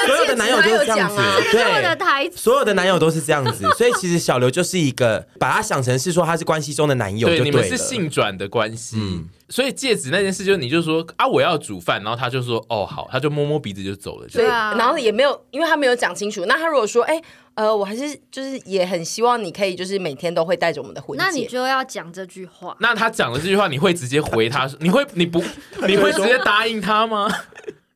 [0.05, 1.15] 所有的男友都是这样子，
[1.51, 8.97] 对，所有的台所有的男友都是这样子，所以其实小刘就是一个把他想成是说他是关系中的男友，对，你们是性转的关系。
[8.99, 14.27] 嗯所以戒指那件事，就是你就说啊，我要煮饭，然后他就说哦好，他就摸摸鼻子就走了。
[14.27, 16.43] 对啊，然后也没有，因为他没有讲清楚。
[16.47, 17.21] 那他如果说，哎，
[17.53, 22.75] 呃，我还是就是也很希望你可以就是每天都会带着我们的婚戒，那你就要讲这句话。
[22.81, 24.69] 那他讲的这句话，你会直接回他？
[24.81, 25.41] 你会你不
[25.87, 27.33] 你会直接答应他吗？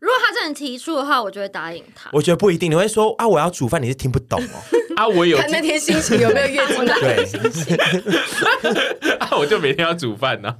[0.01, 2.09] 如果他真的提出的话，我就会答应他。
[2.11, 4.57] 我觉得不一定，你会说啊，我要煮饭，你是听不懂哦。
[4.97, 6.99] 啊，我有看那天心情有没有月经来？
[6.99, 7.23] 对，
[9.21, 10.53] 啊，我就每天要煮饭呢。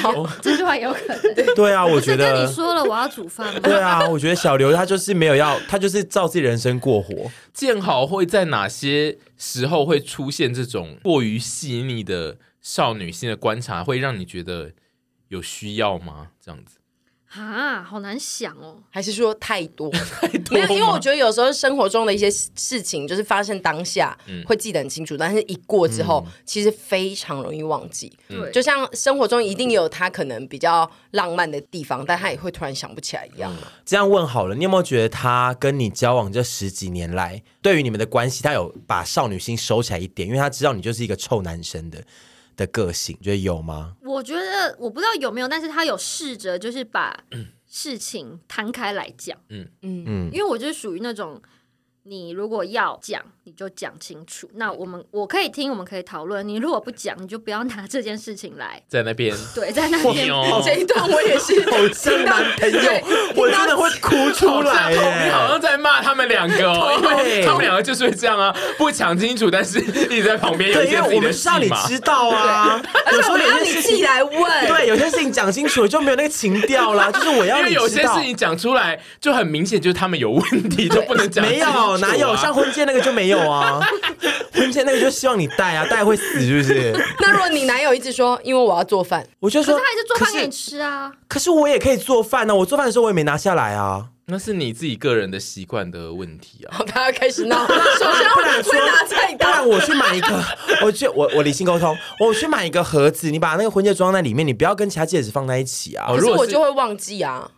[0.00, 1.54] 好，这句话有可能。
[1.56, 3.52] 对啊，我觉得跟你说了我要煮饭。
[3.60, 7.30] 对啊，我觉得小刘他就是没有要，他就是照自己人生过活。
[7.52, 14.70] 建豪会在哪些时候会出现这种过于细腻的少女心的观察，会让你觉得
[15.28, 16.28] 有需要吗？
[16.40, 16.76] 这样子。
[17.34, 19.90] 啊，好难想哦，还是说太多？
[20.20, 20.54] 太多？
[20.54, 28.12] 没有，因为我觉得有时候生活中的一些事情，就是发生当下会记得很清楚，嗯、但是一过之后，嗯、其实非常容易忘记。
[28.28, 33.50] 对、嗯，就像生活中一定有他可能比较浪漫的地方，但他也会突然想不起来一样。
[33.84, 40.28] 这样问好了，你有没有觉得他跟你交往这十几年来，对于你们的关系，他有把少女心收起来一点？
[40.28, 42.02] 因为他知道你就是一个臭男生的。
[42.54, 43.94] 的个性，觉得有吗？
[44.12, 47.24] 我觉得我不知道有没有，但是他有试着就是把
[47.66, 49.68] 事情摊开来讲，嗯。
[49.82, 50.04] 嗯。
[50.06, 51.40] 嗯，因为我就是属于那种。
[52.04, 54.50] 你如果要讲，你就讲清楚。
[54.54, 56.46] 那我们我可以听，我们可以讨论。
[56.46, 59.36] 你如果不讲，你就不要拿这件事情来在那边。
[59.54, 60.28] 对，在那边。
[60.64, 62.92] 这一段我也是 好真男朋友，
[63.36, 64.90] 我真的会哭出来。
[64.92, 70.72] 你好像在骂他们两个哦，因为他们两个就是会这样啊，不讲清楚，但是一直在旁边。
[70.72, 72.82] 对，因为我们是让你知道啊。
[73.12, 77.12] 有时候有些事情来问，对，有些事情讲清楚就没有那个情调啦。
[77.12, 81.46] 就是我要你知道，有些事情讲出来就很明显，就是他们有问题，就不能讲。
[81.46, 81.91] 没有。
[81.98, 83.80] 哪有像婚戒那个就没有啊？
[84.54, 86.92] 婚戒那个就希望你戴啊，戴会死是不是？
[87.20, 91.10] 那如果你男友一直说，因为我要做饭，我就说，他还是做饭给你吃啊。
[91.28, 94.06] 可是我也可以做饭呢，我做饭的时候我也没拿下来啊。
[94.26, 96.70] 那是你自己个人的习惯的问题啊。
[96.78, 97.74] 好，大家开始闹，首
[98.14, 100.44] 先不能说拿菜刀，不然我去买一个，
[100.84, 106.06] 我去我我理性沟通，我去买一个盒子，你把那个婚戒装在里面，你不要跟其他戒指放在一起啊。
[106.08, 107.50] 可是我就会忘记啊，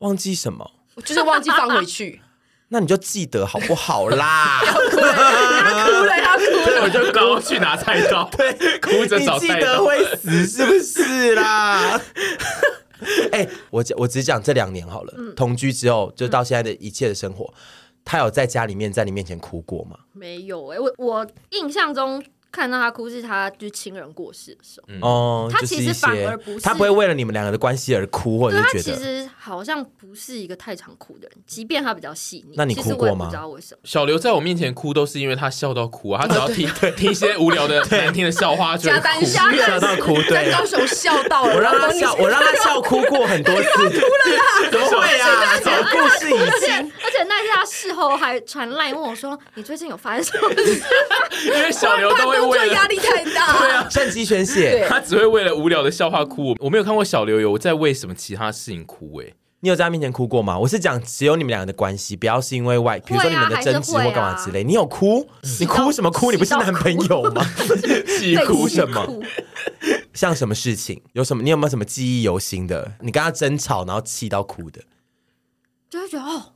[0.00, 0.70] 忘记什么？
[0.96, 2.20] 我就是忘记放回去。
[2.74, 4.60] 那你就记得好不好啦？
[4.66, 6.64] 要哭了，要哭了，要哭了！
[6.64, 9.54] 对，我就刚去拿菜刀，对，哭着找菜刀。
[9.54, 12.00] 你记得会死是不是啦？
[13.30, 17.54] 哎、欸，我我只讲这两年好了，嗯、同居之后就到现在的一切的生活，嗯、
[18.04, 19.96] 他有在家里面在你面前哭过吗？
[20.12, 22.20] 没有哎、欸，我我印象中。
[22.54, 32.54] 看到他哭是他就是亲人过世的时候哦，他其实反而不是，他不会为了你们两个的关系而哭，或者是觉得他其实好像不是一个太常哭的人，即便他比较细腻。
[32.56, 33.24] 那你哭过吗？
[33.24, 40.14] 不知道为什么小刘在我面前哭都是因为他笑到哭啊， 他只要听听一些无聊的 难听的笑话就哭，笑到哭。
[40.22, 45.56] 对，高雄笑到了，我让他笑，我让他笑哭过很多次，哭了啦，怎么会啊？
[45.60, 46.40] 什么故事已经？
[46.46, 46.72] 而且
[47.04, 50.82] 而且那次他事后还传赖问我说：“你最近有发生什么事？”
[51.46, 53.58] 因为小刘都会为压力太大。
[53.58, 54.86] 对啊， 趁机宣泄。
[54.90, 56.56] 他只会为了无聊的笑话哭。
[56.60, 59.32] 我没有看过小刘有在为什么其他事情哭哎。
[59.60, 60.58] 你有在他面前哭过吗？
[60.58, 64.62] 我是讲只有你们两个的关系，不要是因为外，比如说你们的争执或干嘛之类。
[64.62, 65.26] 你有哭？
[65.58, 66.30] 你哭什么哭？
[66.30, 67.42] 你不是男朋友吗？
[68.20, 69.06] 你哭什么？
[70.12, 71.00] 像什么事情？
[71.14, 71.42] 有什么？
[71.42, 72.92] 你有没有什么记忆犹新的？
[73.00, 74.82] 你跟他争吵，然后气到哭的？
[75.88, 76.52] 就会觉得哦。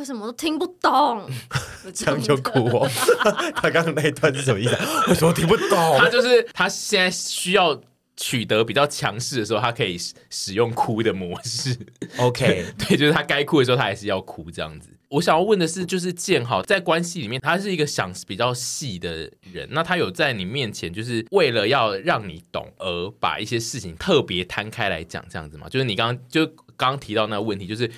[0.00, 1.30] 为什么都听不懂？
[1.94, 2.88] 这样就哭哦！
[3.54, 4.74] 他刚刚那一段是什么意思？
[5.08, 5.98] 为什么听不懂？
[5.98, 7.78] 他就是他现在需要
[8.16, 9.98] 取得比较强势的时候，他可以
[10.30, 11.76] 使用哭的模式。
[12.16, 14.88] OK， 对，就是他该哭的时候，他还是要哭这样子。
[15.10, 19.68] 我想要问的是，就是建豪在关系里面，他是一个想比较细的人。
[19.70, 25.68] 那他有在你面前，就是为了要让你懂而把一些事情特别摊开来讲，这样子吗？
[25.68, 27.90] 就是你刚刚就刚刚提到那个问题，就是。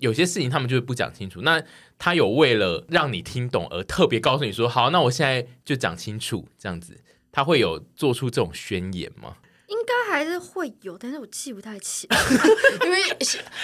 [0.00, 1.62] 有些事情他们就是不讲清楚，那
[1.98, 9.36] 他有为了让你听懂而特别告诉你说，好，那我现在就讲清楚，这样子，他会有做出这种宣言吗？
[9.68, 12.18] 应该还是会有，但是我记不太起来，
[12.84, 12.98] 因为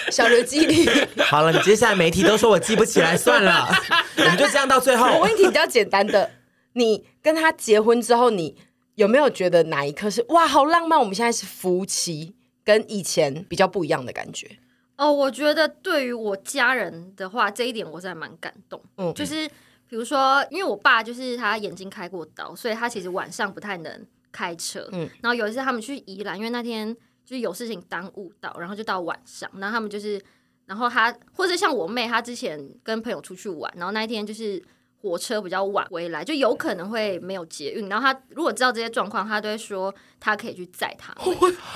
[0.09, 0.89] 小刘记忆力。
[1.19, 3.67] 好了，你接下来媒体都说我记不起来，算了，
[4.17, 5.05] 我们就这样到最后。
[5.15, 6.31] 我问题比较简单的，
[6.73, 8.55] 你跟他结婚之后，你
[8.95, 10.97] 有没有觉得哪一刻是哇，好浪漫？
[10.97, 14.59] 我们现在是夫妻，跟以前比较不一样的感觉。
[14.97, 18.81] 哦，我觉得对于我家人的话，这一点我是还蛮感动。
[18.97, 19.47] 嗯，就是
[19.87, 24.87] 比如说，因为我爸就是他眼睛开过刀，所以他其实晚上不太能开车。
[24.91, 26.93] 嗯，然后有一次他们去宜兰，因为那天
[27.23, 30.21] 就是有事情耽误到，然后就到晚上，然后他们就是，
[30.65, 34.61] 然后他或者像我妹，她之前跟朋友出去玩，然后那一天就是。
[34.99, 37.87] 火车比较晚回来，就有可能会没有捷运。
[37.87, 41.13] 然后他如果知道这些状况，他都会说他可以去载他。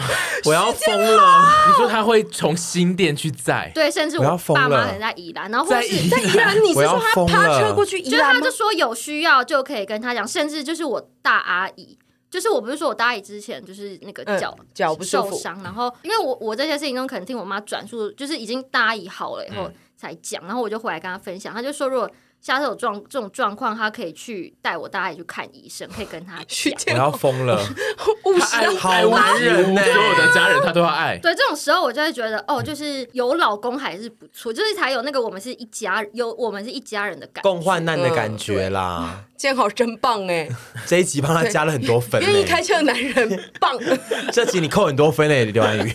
[0.46, 1.68] 我要疯了！
[1.68, 3.72] 你说他会从新店去载？
[3.76, 8.12] 对，甚至我爸妈可能在宜兰，然后或是在宜兰，你是说他趴车过去宜兰？
[8.12, 11.96] 就是他就说有需要就可以跟他讲，甚至就是我大阿姨，
[12.30, 22.10] 就是我不是说我大阿姨之前就是那个脚脚不受伤，然后因为我我这些事情中可能听我妈转述，就是已经大阿姨好了以后才讲，然后我就回来跟她分享，她就说如果。
[22.42, 26.96] 下次有状这种状况，他可以去带我大家去看医生，可以跟他讲。
[26.96, 27.64] 我要疯了，
[28.42, 31.20] 他爱好男人呢，所有的家人他都要爱。
[31.20, 39.24] 对，这种时候我就会觉得，哦，就是有老公还是不错，就是才有那个我们是一家，有我们是一家人的感觉，共患难的感觉啦。
[39.38, 40.50] 建豪真棒哎，
[40.88, 42.20] 这一集帮他加了很多分。
[42.22, 43.78] 愿意开车的男人棒。
[44.34, 45.94] 这集你扣很多分嘞，刘安宇，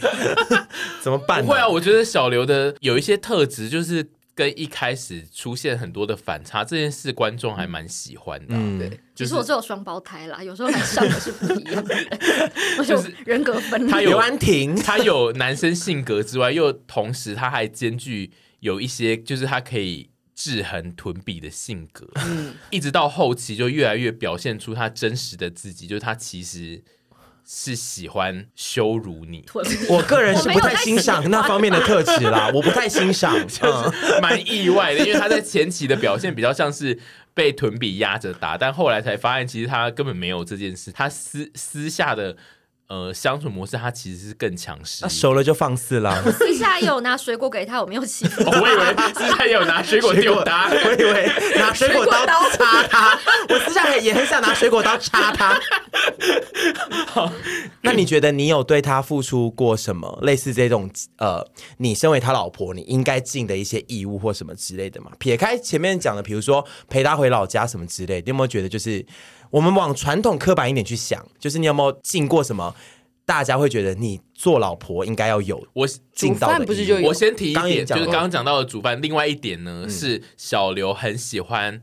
[1.01, 1.45] 怎么办？
[1.45, 4.11] 不会啊，我觉得小刘的有一些特质就是。
[4.37, 8.49] 跟一开始出现很多的反差，这件事观众还蛮喜欢的。
[8.51, 13.91] 嗯，对，其实我只有双胞胎啦，有时候还上的是不一样的，就是人格分裂。
[13.91, 18.31] 他有安婷，他有男生性格之外，又同时他还兼具
[18.61, 22.07] 有一些，就是他可以制衡屯比的性格。
[22.17, 26.85] 嗯，一直到后期就越来越表现出他真实的自己，就是他其实。
[27.47, 29.45] 是喜欢羞辱你，
[29.89, 36.99] 我个人是不太欣赏那方面的特质啦， 我不太欣赏， 就是蛮意外的，因为他在前期的表现比较像是
[37.33, 42.37] 被臀比压着打，但后来才发现其实他根本没有这件事，他私私下的。
[42.89, 46.23] 呃，相处模式他其实是更强势，他熟了就放肆了。
[46.33, 48.45] 私下也有拿水果给他，我没有欺负。
[48.45, 53.19] 我以为私下也有拿水果丢他，我以为拿 水果刀插他。
[53.49, 55.61] 我私下也很想拿水果刀插他。
[57.09, 57.33] 好，
[57.83, 61.45] 那你觉得你有对他付出过什么类似这种呃，
[61.79, 65.11] 你身为他老婆你应该尽的一些义务或什么之类的吗？
[65.19, 69.05] 撇开前面讲的，比如说陪他回老家什么之类，你有没有觉得就是？
[69.57, 72.75] 我们往传统刻板一点去想，就是你有没有尽过什么？
[73.25, 76.67] 大家会觉得你做老婆应该要有我尽到的。
[76.67, 79.01] 不是就我先提一点，就是刚刚讲到的煮饭。
[79.01, 81.81] 另外一点呢，嗯、是小刘很喜欢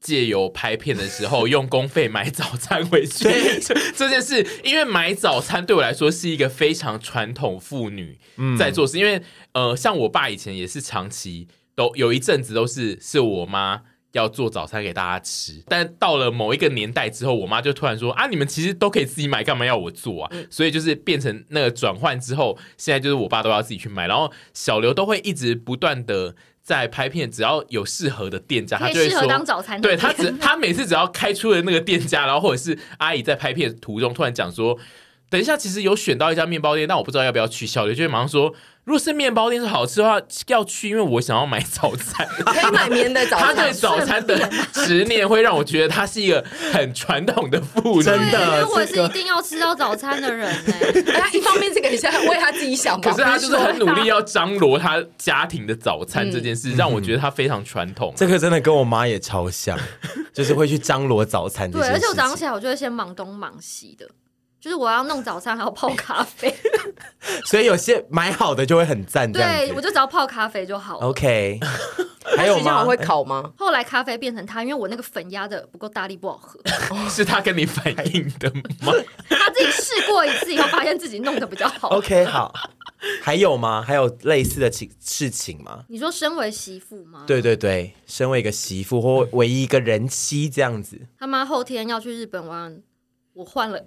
[0.00, 3.24] 借由拍片的时候用公费买早餐回去。
[3.24, 3.60] 对
[3.94, 8.18] 这件事，因为买早餐对我来说是一个非常传统妇女
[8.58, 8.96] 在做事。
[8.96, 13.82] 嗯、因为呃，像我爸以前也是长期都有一阵子都是是我妈。
[14.12, 29.80] 要做早餐给大家吃，但到了某一个年代之后，我妈就突然说：“啊，你们其实都可以自己买，干嘛要我做啊？”嗯、所以就是变成那个转换之后，现在就是我爸都要自己去买，然后小刘都会一直不断的在拍片，只要有适合的店家，他就会说当早餐。
[29.80, 34.76] 对他只他每次只要开出了那个店家，然后或者是阿姨在拍片途中突然讲说
[35.30, 38.52] ：“等一下，其实有选到一家面包店，但我不知道要不要去。”小刘就会马上说。
[38.84, 42.26] 如果是面包店是好吃的话，要去，因为我想要买早餐。
[42.26, 43.54] 可以买棉的早餐。
[43.54, 48.02] 他对早餐的执念会让我觉得他是一个很传统的妇女。
[48.02, 50.52] 真的，我是一定要吃到早餐的人。
[51.14, 58.12] 他一方面是给下为他自己想，可是他就是很努力要张罗他家庭的早餐这件事，让我觉得他非常传统。
[58.16, 59.78] 这个真的跟我妈也超像，
[60.32, 61.70] 就是会去张罗早餐。
[61.70, 64.08] 对，而且我早上起来，我就会先忙东忙西的。
[64.60, 66.54] 就是我要弄早餐，还要泡咖啡，
[67.46, 69.30] 所以有些买好的就会很赞。
[69.32, 71.06] 对，我就只要泡咖啡就好了。
[71.06, 71.58] OK，
[72.36, 72.84] 还有吗？
[72.84, 73.50] 会烤吗？
[73.56, 76.60] 后来咖啡变成他，因为我那个粉压的不够大力，不好喝。
[77.08, 78.52] 是他跟你反映的
[78.82, 78.92] 吗？
[79.30, 81.88] 他自己试过一次以后，发现自己弄的比较好。
[81.88, 82.52] OK，好。
[83.22, 83.80] 还有吗？
[83.80, 85.84] 还有类似的情事情吗？
[85.88, 87.24] 你说身为媳妇吗？
[87.26, 91.00] 对对对，身为一个媳妇或唯一一个人妻这样子。
[91.18, 92.82] 他妈后天要去日本玩，
[93.32, 93.86] 我换了。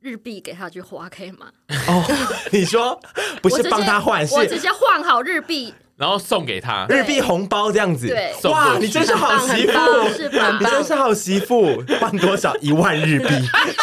[0.00, 1.46] 日币给他去花可以吗？
[1.88, 2.04] 哦，
[2.52, 2.98] 你说
[3.42, 8.06] 不是帮他换，是我直接换好日币，然后送给他日币红包这样子。
[8.08, 10.56] 对，哇，你真是好媳妇，是吧？
[10.58, 12.56] 你真是好媳妇，换多少？
[12.62, 13.26] 一万日币，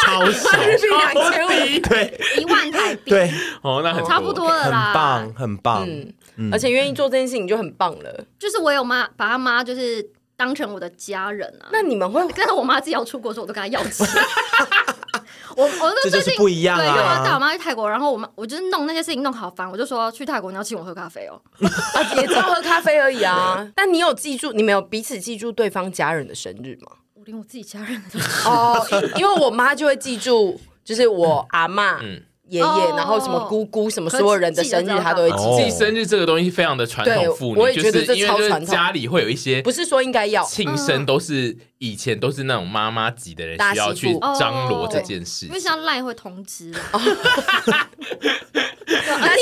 [0.04, 5.88] 超 少，日币两千五，对，一万台币，对，哦，那很差不多了啦，很棒，很棒，
[6.36, 8.24] 嗯，而且愿意做这件事情就很棒了。
[8.38, 10.04] 就是我有妈，把他妈就是
[10.36, 11.70] 当成我的家人啊。
[11.70, 14.04] 那你们会跟我妈自己要出国的时候，我都跟她要钱。
[15.56, 16.80] 我我那最近不一样啊！
[16.80, 21.40] 对，因为我带我妈去泰国，然后我妈我就是弄那些事情弄好烦，我就说去泰国你要请我喝咖啡哦，
[22.16, 23.66] 也只喝咖啡而已啊。
[23.74, 26.92] 但你有记住，你们有彼此记住对方家人的生日吗？
[27.14, 28.86] 我连我自己家人的哦，
[29.16, 31.98] 因为我妈就会记住，就是我阿妈。
[32.02, 35.64] 嗯爷爷，然后什么姑姑，什么所有人的生日，他都会记。
[35.64, 38.74] 记生日这个东西非常的传统妇女，我也觉得这超传统。
[38.74, 45.46] 家里会有一些，不是说应该要庆生，都是以前都是那种妈妈级的人需要去张罗这件事。
[45.46, 47.00] 因为像赖会通知， 而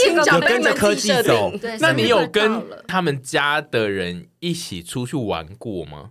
[0.04, 1.52] 且有跟着科技走。
[1.80, 6.10] 那你有跟他们家的人一起出去玩过吗？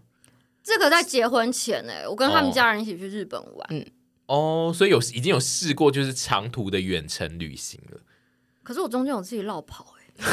[0.64, 3.68] 这个在结婚前哎，我跟他们家人一起去日本玩。
[3.70, 3.86] 嗯。
[4.28, 8.00] 哦，所以有已经有试过就是长途的远程旅行了。
[8.64, 10.26] 可是我中间有自己绕跑哎、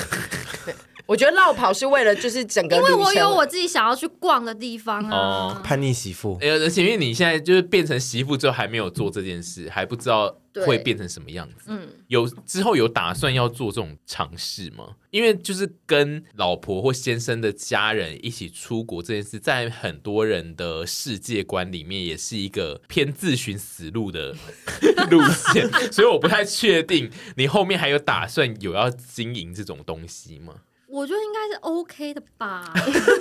[0.67, 0.75] 欸。
[1.13, 5.15] 我觉得落跑是为了就是整个，因为我有我自己想要去逛的地方啊。
[5.15, 10.35] 哦、叛逆媳妇，而且因为你现在就是变成媳妇之后还没有做这件事，还不知道
[10.65, 11.65] 会变成什么样子。
[11.67, 14.97] 嗯，有之后有打算要做这种尝试吗？
[15.11, 24.35] 因为就是跟老婆或先生的家人一起出国这件事，在很多人的世界观里面也是一个偏自寻死路的
[25.13, 30.55] 路线，所以我不太确定你后面还有打算有要经营这种东西吗？
[30.93, 32.71] 我觉得应该是 OK 的吧。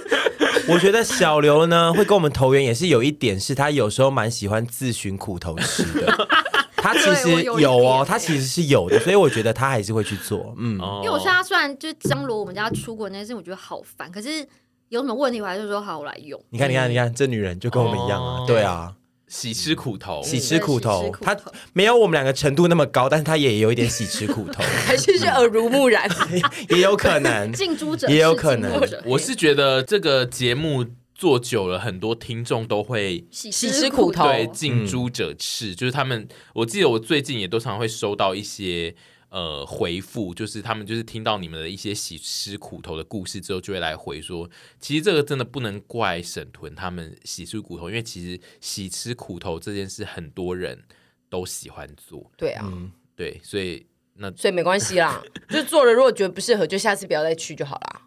[0.67, 6.27] 我觉得小刘呢会跟我们投缘，也是有一点是他有时候蛮喜欢自寻苦头吃的。
[6.75, 10.53] 他其实有哦，他其实是有的，所以我觉得他还是会去做。
[10.57, 14.45] 嗯，因为我现在虽然就是张罗我们家出国那件事，我觉得好烦，可是
[14.89, 16.43] 有什么问题我还是说好，我来用。
[16.49, 18.43] 你看，你看，你看，这女人就跟我们一样啊。
[18.45, 18.93] 对啊。
[19.31, 21.35] 喜吃苦头，喜吃苦头，他
[21.71, 26.05] 没有我们两个程度那么高，但是他也有一点喜吃苦头， 还是是耳濡目染，
[26.67, 28.69] 也有可能，近朱者也有可能。
[29.05, 36.27] 我是觉得这个节目做久了，很多听众都会喜吃苦头，对，近朱者赤，就是他们。
[36.53, 38.93] 我记得我最近也都常会收到一些。
[39.31, 50.83] 呃，回复就是他们就是听到你们的一些喜吃苦头的故事之后，就会来回说，其实这个真的不能怪沈屯他们喜吃苦头，因为其实喜吃苦头这件事很多人
[51.29, 52.29] 都喜欢做。
[52.35, 58.01] 对啊，嗯、对，所以那所以没关系啦， 就做了，如果觉得不适合，就下次不要再去就好啦。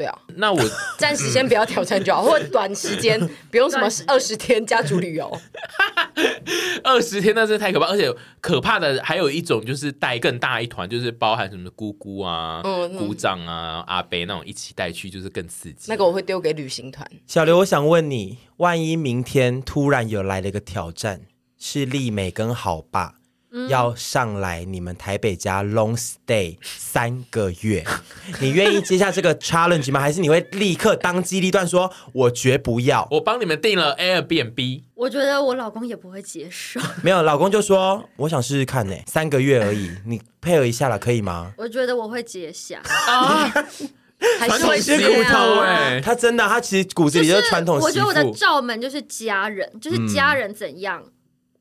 [0.00, 0.58] 对啊，那我
[0.96, 3.20] 暂时先不要挑战就好， 或者短时间
[3.50, 5.30] 不用什么二十天家族旅游。
[6.82, 15.90] 二十天那真的太可怕，而且可怕的还有一种就是带更大一团，就是包含什么姑姑啊、嗯、姑丈啊、阿伯那种一起带去，就是更刺激。
[15.90, 17.06] 那个我会丢给旅行团。
[17.26, 21.26] 小刘，我想问你，万一明天突然有来了一个挑战，
[21.58, 23.16] 是丽美跟好爸。
[23.68, 27.84] 要上来你们台北家 long stay 三个月，
[28.40, 30.00] 你愿意接下这个 challenge 吗？
[30.00, 33.06] 还是你会立刻当机立断说“我绝不要”？
[33.10, 34.82] 我帮你们订了 Airbnb。
[34.94, 36.78] 我觉得我老公也不会接受。
[37.02, 43.50] 没有，老公就说：“我想试试看呢，三个月而已，你配合一下了，可以吗？”我觉得我会接下啊，
[44.38, 46.00] 还是会吃苦头哎。
[46.00, 47.78] 他真的，他其实骨子里就是传统。
[47.78, 51.02] 我觉得我的罩门就是家人，就是家人怎样。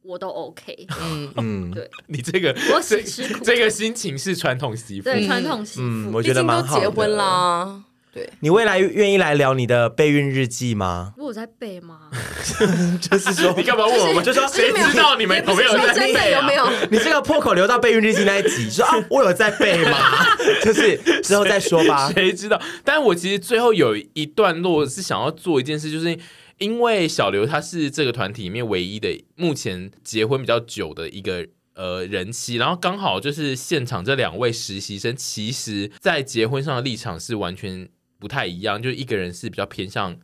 [0.10, 6.80] 我都 OK，嗯嗯，对， 你这个我喜吃苦，这个心情是传统媳妇，对传统媳妇，我觉得蛮好。
[6.80, 11.14] 结婚啦，对，你未来愿意来聊你的备孕日记吗？
[11.16, 12.10] 我在备吗？
[13.00, 14.16] 就是说， 你干嘛问我？
[14.16, 16.32] 我就说，谁知道你们有没有在备？
[16.32, 16.68] 有没有？
[16.90, 20.26] 你这个破口留到备孕日记那一集，说啊，我有在备吗？
[20.64, 22.60] 就是之后再说吧，谁知道？
[22.84, 26.18] 但我其实最后有一段落是想要做一件事，就是。
[26.60, 37.88] 因为小刘他是这个团体里面唯一的目前结婚比较久的一个呃人妻，然后刚好就是现场这两位实习生，其实在结婚上的立场是完全
[38.20, 40.20] 不太一样，就一个人是比较偏向，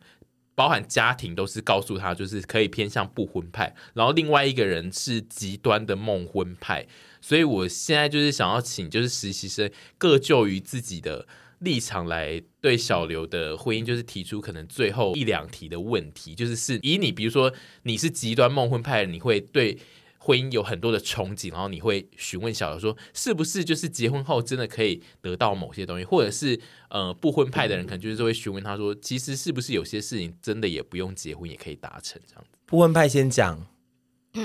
[0.54, 6.86] 包含家庭都是告诉他就是可以偏向不婚派，然后另外一个人是极端的梦婚派，
[7.20, 11.26] 所以我现在就是想要请就是实习生各就于自己的。
[11.60, 17.52] 立场来对小刘的婚姻，就是提出可能最后一两题的问题，就是是以你，比如说
[17.84, 19.78] 你是极端梦婚派，你会对
[20.18, 32.58] 婚姻有很多的憧憬，然后你会询问小刘说，是不是就是结婚后真的可以得到某些东西，或者是呃不婚派的人可能就是会询问他说，其实是不是有些事情真的也不用结婚也可以达成这样子？
[32.66, 33.66] 不婚派先讲，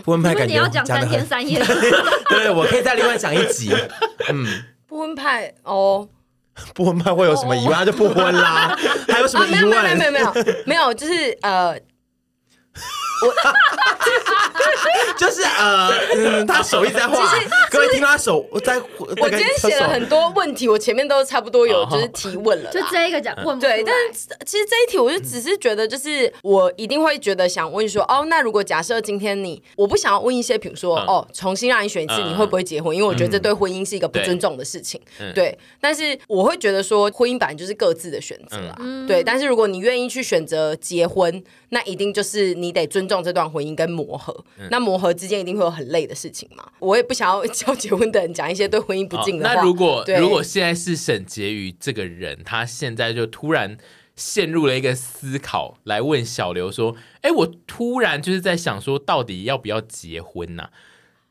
[0.03, 1.59] 不婚派感觉你要讲三天三夜，
[2.29, 3.71] 对，我可以再另外讲一集。
[4.31, 4.45] 嗯，
[4.85, 6.07] 不婚派哦。
[6.75, 7.73] 不婚派会有什么疑问？
[7.73, 8.77] 他就不婚啦，
[9.07, 9.69] 还有什么疑问？
[9.69, 11.77] 没有没有没有没有没有，就是呃。
[13.21, 13.33] 我
[15.17, 17.31] 就是呃，嗯，他手一直在画，
[17.69, 18.81] 各位听他手在。
[18.97, 32.95] 我今天写了很多问题，我前面都差不多有就是提问了，就这一个讲问对，但是其实这一题我就只是觉得，就是我一定会觉得想问说，哦，那如果假设今天你，我不想要问一些，比如说哦，重新让你选一次，你会不会结婚？
[32.95, 34.99] 因为我觉得这对婚姻是一个不尊重的事情，
[35.35, 35.57] 对。
[35.79, 39.23] 但是我会觉得说，婚姻本来就是各自的选择啊，对。
[39.23, 46.71] 但是如果你愿意去选择结婚，那一定就是你得尊重这段婚姻跟磨合，嗯、那磨合之间一定会有很累的事情嘛。
[46.77, 49.55] 我也不想要教结婚的人讲一些对婚姻不敬的话。
[49.55, 53.75] 那如果如果现在是沈婕妤这个人，他现在就突然
[54.15, 60.69] 陷入了一个思考，来问小刘说：“哎，我突然就是在想说，到底要不要结婚呢、啊？”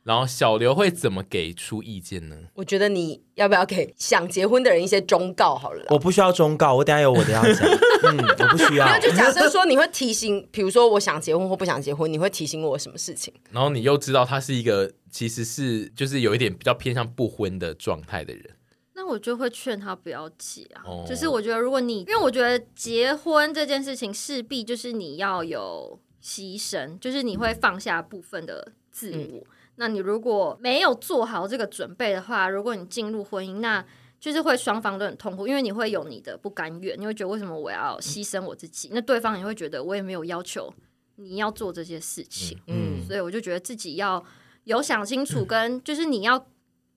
[0.03, 2.37] 然后小刘会怎么给出意见呢？
[2.55, 5.85] 我觉得你要不要给想结婚的人一些忠告好了。
[5.91, 7.69] 我不需要忠告，我等下有我的要讲。
[8.03, 8.87] 嗯，我不需要。
[8.87, 13.33] 那就假设说你会提醒，比如说我想结婚或不想结婚，你会提醒我什么事情？
[13.51, 18.57] 然后你又知道他是一个其实是就是有一点比较偏向不婚的状态的人。
[18.95, 20.83] 那我就会劝他不要结啊。
[20.87, 29.47] 哦、就是我觉得，如果你因为我觉得结婚这件事情势必就是你要有牺牲，就是你会放下部分的自我。
[29.81, 33.85] 嗯、那你如果没有做好这个准备的话，如果你进入婚姻，那
[34.21, 38.89] 就是会双方都很痛苦，因为你会有你的不甘愿，你会觉得为什么我要牺牲我自己？
[38.89, 40.73] 嗯、那对方也会觉得我也没有要求
[41.17, 42.59] 你要做这些事情。
[42.67, 44.23] 嗯，嗯，所以我就觉得自己要
[44.65, 46.47] 有想清楚，跟就是你要。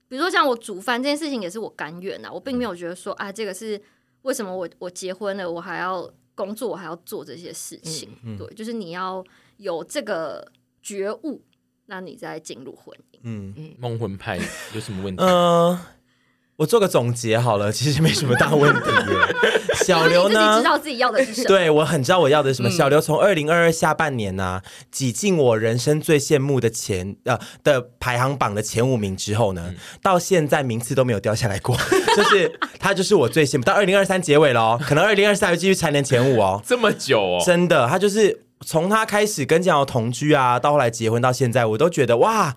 [0.09, 3.81] 比如说像我煮饭这件事情也是我甘愿啊，我并没有觉得说啊，这个是
[4.21, 8.11] 为什么我我结婚了，我还要工作，我还要做这些事情。
[8.23, 9.23] 嗯嗯、对，就是你要
[9.57, 10.51] 有这个
[10.84, 11.41] 觉悟，
[11.86, 13.19] 那你再进入婚姻。
[13.23, 14.39] 嗯嗯，梦魂派
[14.73, 15.23] 有什么问题？
[15.23, 15.77] 嗯。
[16.55, 18.81] 我做个总结好了， 其实没什么大问题。
[19.84, 20.51] 小刘呢？
[20.51, 21.47] 自己知道自己要的是什么？
[21.47, 22.69] 对，我很知道我要的是什么。
[22.69, 31.75] 嗯、小刘从二零二二下半年呢、啊，挤进我人生最羡慕的前呃的排行榜的前五名之后呢，嗯、到现在名次都没有掉下来过。
[32.15, 33.63] 就是他就是我最羡慕。
[33.63, 36.61] 到二零二三结尾了哦，可能二零二四还会继续蝉联前五哦。
[36.63, 37.43] 这么久哦？
[37.43, 42.55] 真的，他就是从他开始跟江瑶同居啊，到后来结婚到现在，我都觉得哇。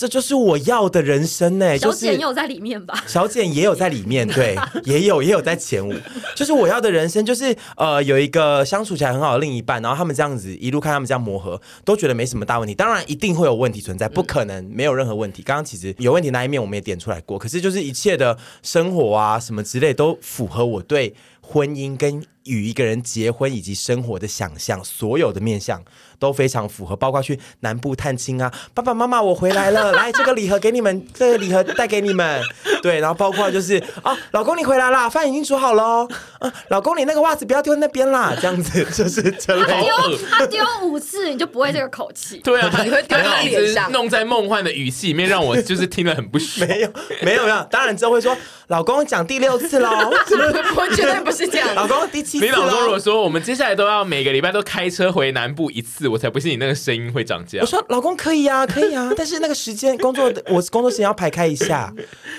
[0.00, 3.02] 这就是我要的人生呢，小简也有在里面吧？
[3.04, 5.92] 小简也有在里面，对， 也有也有在前五，
[6.36, 12.76] 就是我要的人生，就是呃有一个相处起来很好的另一半，然后他们这样子一路看他们这样磨合，都觉得没什么大问题。
[12.76, 15.42] 当然一定会有问题存在，不可能没有任何问题。
[15.42, 25.84] 刚刚其实有问题那一面我们也点出来过，可是就是一切的生活啊什么之类都符合我对婚姻跟与一个人结婚以及生活的想象，所有的面向。
[26.18, 32.42] 都非常符合，包括去南部探亲啊， 爸爸妈妈我回来了， 来这个礼盒给你们，这个礼盒带给你们，
[32.82, 36.08] 对，然后包括就是啊，老公你回来啦，饭已经煮好喽，
[36.40, 39.66] 啊，老公你那个袜子不要丢那边啦，这样子就是真的。
[39.66, 46.68] 他丢他丢五次你就不会这个口气，对啊，你会丢在脸上，弄在梦幻的语气里面，让我就是听了很不爽。
[46.68, 46.90] 没有
[47.22, 52.44] 没有没有，当然之后会说老公讲第六次喽，我绝对不是这样，老公第七次。
[52.44, 56.07] 你老公如果说我们接下来都要每个礼拜都开车回南部一次。
[56.08, 57.60] 我才不信你那个声音会涨价。
[57.60, 61.92] 我说老公可以啊，可以啊，但是那个时间工作，我工作时间要排开一下。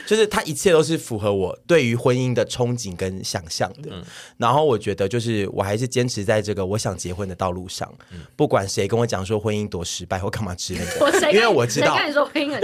[0.06, 3.90] 就是他一切都是符合我对于婚姻的憧憬跟想象的。
[3.92, 4.04] 嗯、
[4.38, 7.88] 然后我觉得就是我还是坚持在这个我想结婚的道路上。
[8.12, 11.96] 嗯、不管谁跟我讲说婚姻多失败或干嘛之类的，因为我知道。
[11.96, 12.62] 谁跟你说婚姻很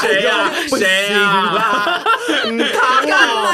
[0.00, 0.52] 谁呀？
[0.68, 2.04] 谁呀？
[2.46, 3.52] 嗯，汤哦，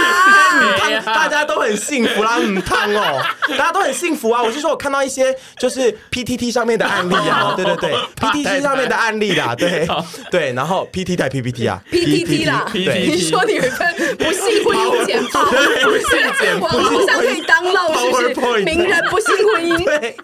[1.03, 4.43] 汤，大家都很幸福啦，嗯，汤哦，大家都很幸福啊。
[4.43, 5.35] 我是说我看到一些。
[5.59, 9.87] 就是 PTT 上面的案例啊， 对对对，PTT 上面的案例啦，对
[10.31, 15.45] 对，然后 PT 带 PPT 啊，PTT 啦，你说你有一份不幸婚姻简报，
[15.85, 18.63] 不幸简报，网络上可以当漏是不是？
[18.65, 20.17] 名人不幸婚姻，对。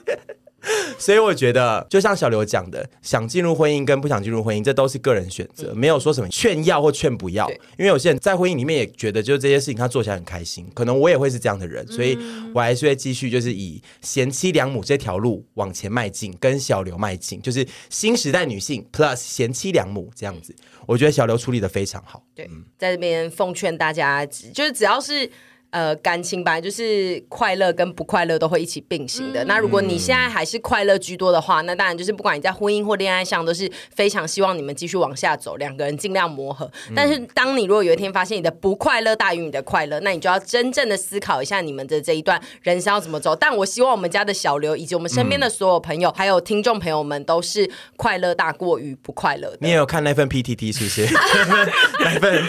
[0.99, 7.51] 所以我觉得，就像小刘讲的，想进入婚姻跟不想进入婚姻，这都是个人选择，嗯、没有说什么劝要或劝不要。
[7.51, 12.17] 因为有些人在婚姻里面也觉得，就这些事情他做起来很开心，可能我也会是这样的人，所以
[12.55, 20.55] 我还是会继续就是以贤妻良母这条路往前迈进，跟小刘迈进，就是新时代女性 plus 贤妻良母这样子。
[20.87, 22.23] 我觉得小刘处理的非常好。
[22.35, 22.49] 对，
[22.79, 25.29] 在这边奉劝大家，就是只要是。
[25.73, 29.43] 呃，感情本来就是快乐跟不快乐都会一起并行的。
[29.43, 36.71] 嗯、那如果你现在还是快乐居多的话，那当然就是不管你在婚姻或恋爱上，都是非常希望你们继续往下走，两个人尽量磨合。
[36.91, 43.35] 嗯、但是，当你如果有一天发现你的不快乐大于你的快乐，那你就要真正的思考一下你们的这一段人生要怎么走。
[43.35, 49.59] 但我希望我们家的小刘以及我们身边的所有朋友，嗯、还有听众朋友们，都是快乐大过于不快乐的。
[49.63, 51.09] 你也有看那份 PTT 是不是？
[52.05, 52.45] 那份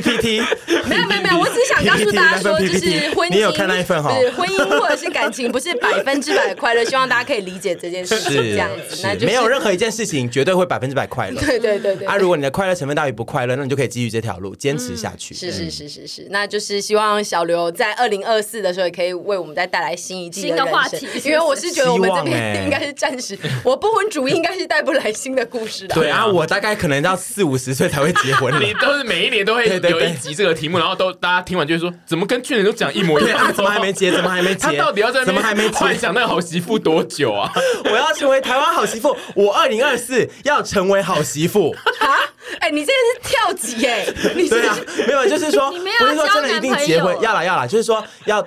[0.00, 0.40] PPT？
[0.88, 2.58] 没有没有没有，我只想告诉大家说。
[2.58, 4.16] 就是婚姻，你有看那一份哈？
[4.18, 6.84] 是婚姻或者是感情，不是百分之百快乐。
[6.84, 9.00] 希望大家可以理解这件事情，这样子。
[9.02, 11.40] 那没有任何一件事情绝对会百分之百快乐。
[11.40, 12.06] 对对对对。
[12.06, 15.34] 啊，如果你的快乐成分大于不快乐，那你就可以继续这条路坚持下去。
[15.34, 16.26] 是是是是是。
[16.30, 21.06] 那就是希望小刘在二零二四的时候，也可以为我们再带来新一季新的话题。
[21.24, 25.94] 因为我是觉得我们这边 应该是暂时，我不婚主义应该是带不来新的故事的。
[25.94, 28.52] 对啊，我大概可能到四五十岁才会结婚。
[28.62, 33.52] 你都是每一年都会有一集这个题目，然后都大家听完就会说，怎么跟去年都讲一模一样。
[33.54, 34.10] 怎么还没结？
[34.10, 34.66] 怎么还没结？
[34.66, 37.50] 他到底要在怎么还没幻想那个好媳妇多久啊？
[37.84, 42.08] 我要成为台湾好媳妇，我二零二四要成为好媳妇啊！
[42.60, 44.06] 哎，你这个是跳级哎！
[44.36, 44.76] 你对啊，
[45.06, 48.46] 没有，就是说，不是说真的一定结婚，要啦要啦，就是说要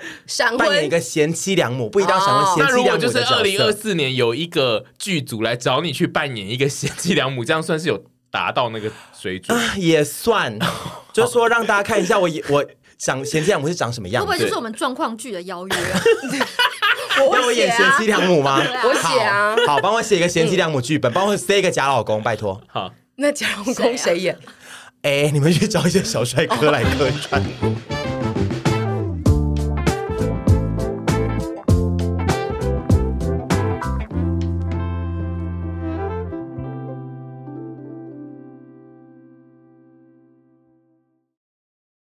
[0.58, 2.72] 扮演一个贤妻良母，不一定要成为贤妻良母。
[2.72, 9.58] 那如果就是二零二四年有一个剧组来找你去扮演一个贤妻良母，这样算是有达到那个水准？
[9.78, 10.58] 也算，
[11.22, 12.66] 就是说让大家看一下我演 我。
[12.98, 14.26] 长贤妻良母是长什么样？
[14.26, 15.76] 会不会就是我们状况剧的邀约？
[17.20, 18.64] 要我演贤妻良母吗？
[18.86, 22.60] 我写啊，好，帮我写一个贤妻良母剧本，帮我塞一个假老公，拜托。
[22.68, 24.40] 好，那假老公谁演？
[25.02, 27.44] 哎，你们去找一些小帅哥来客串。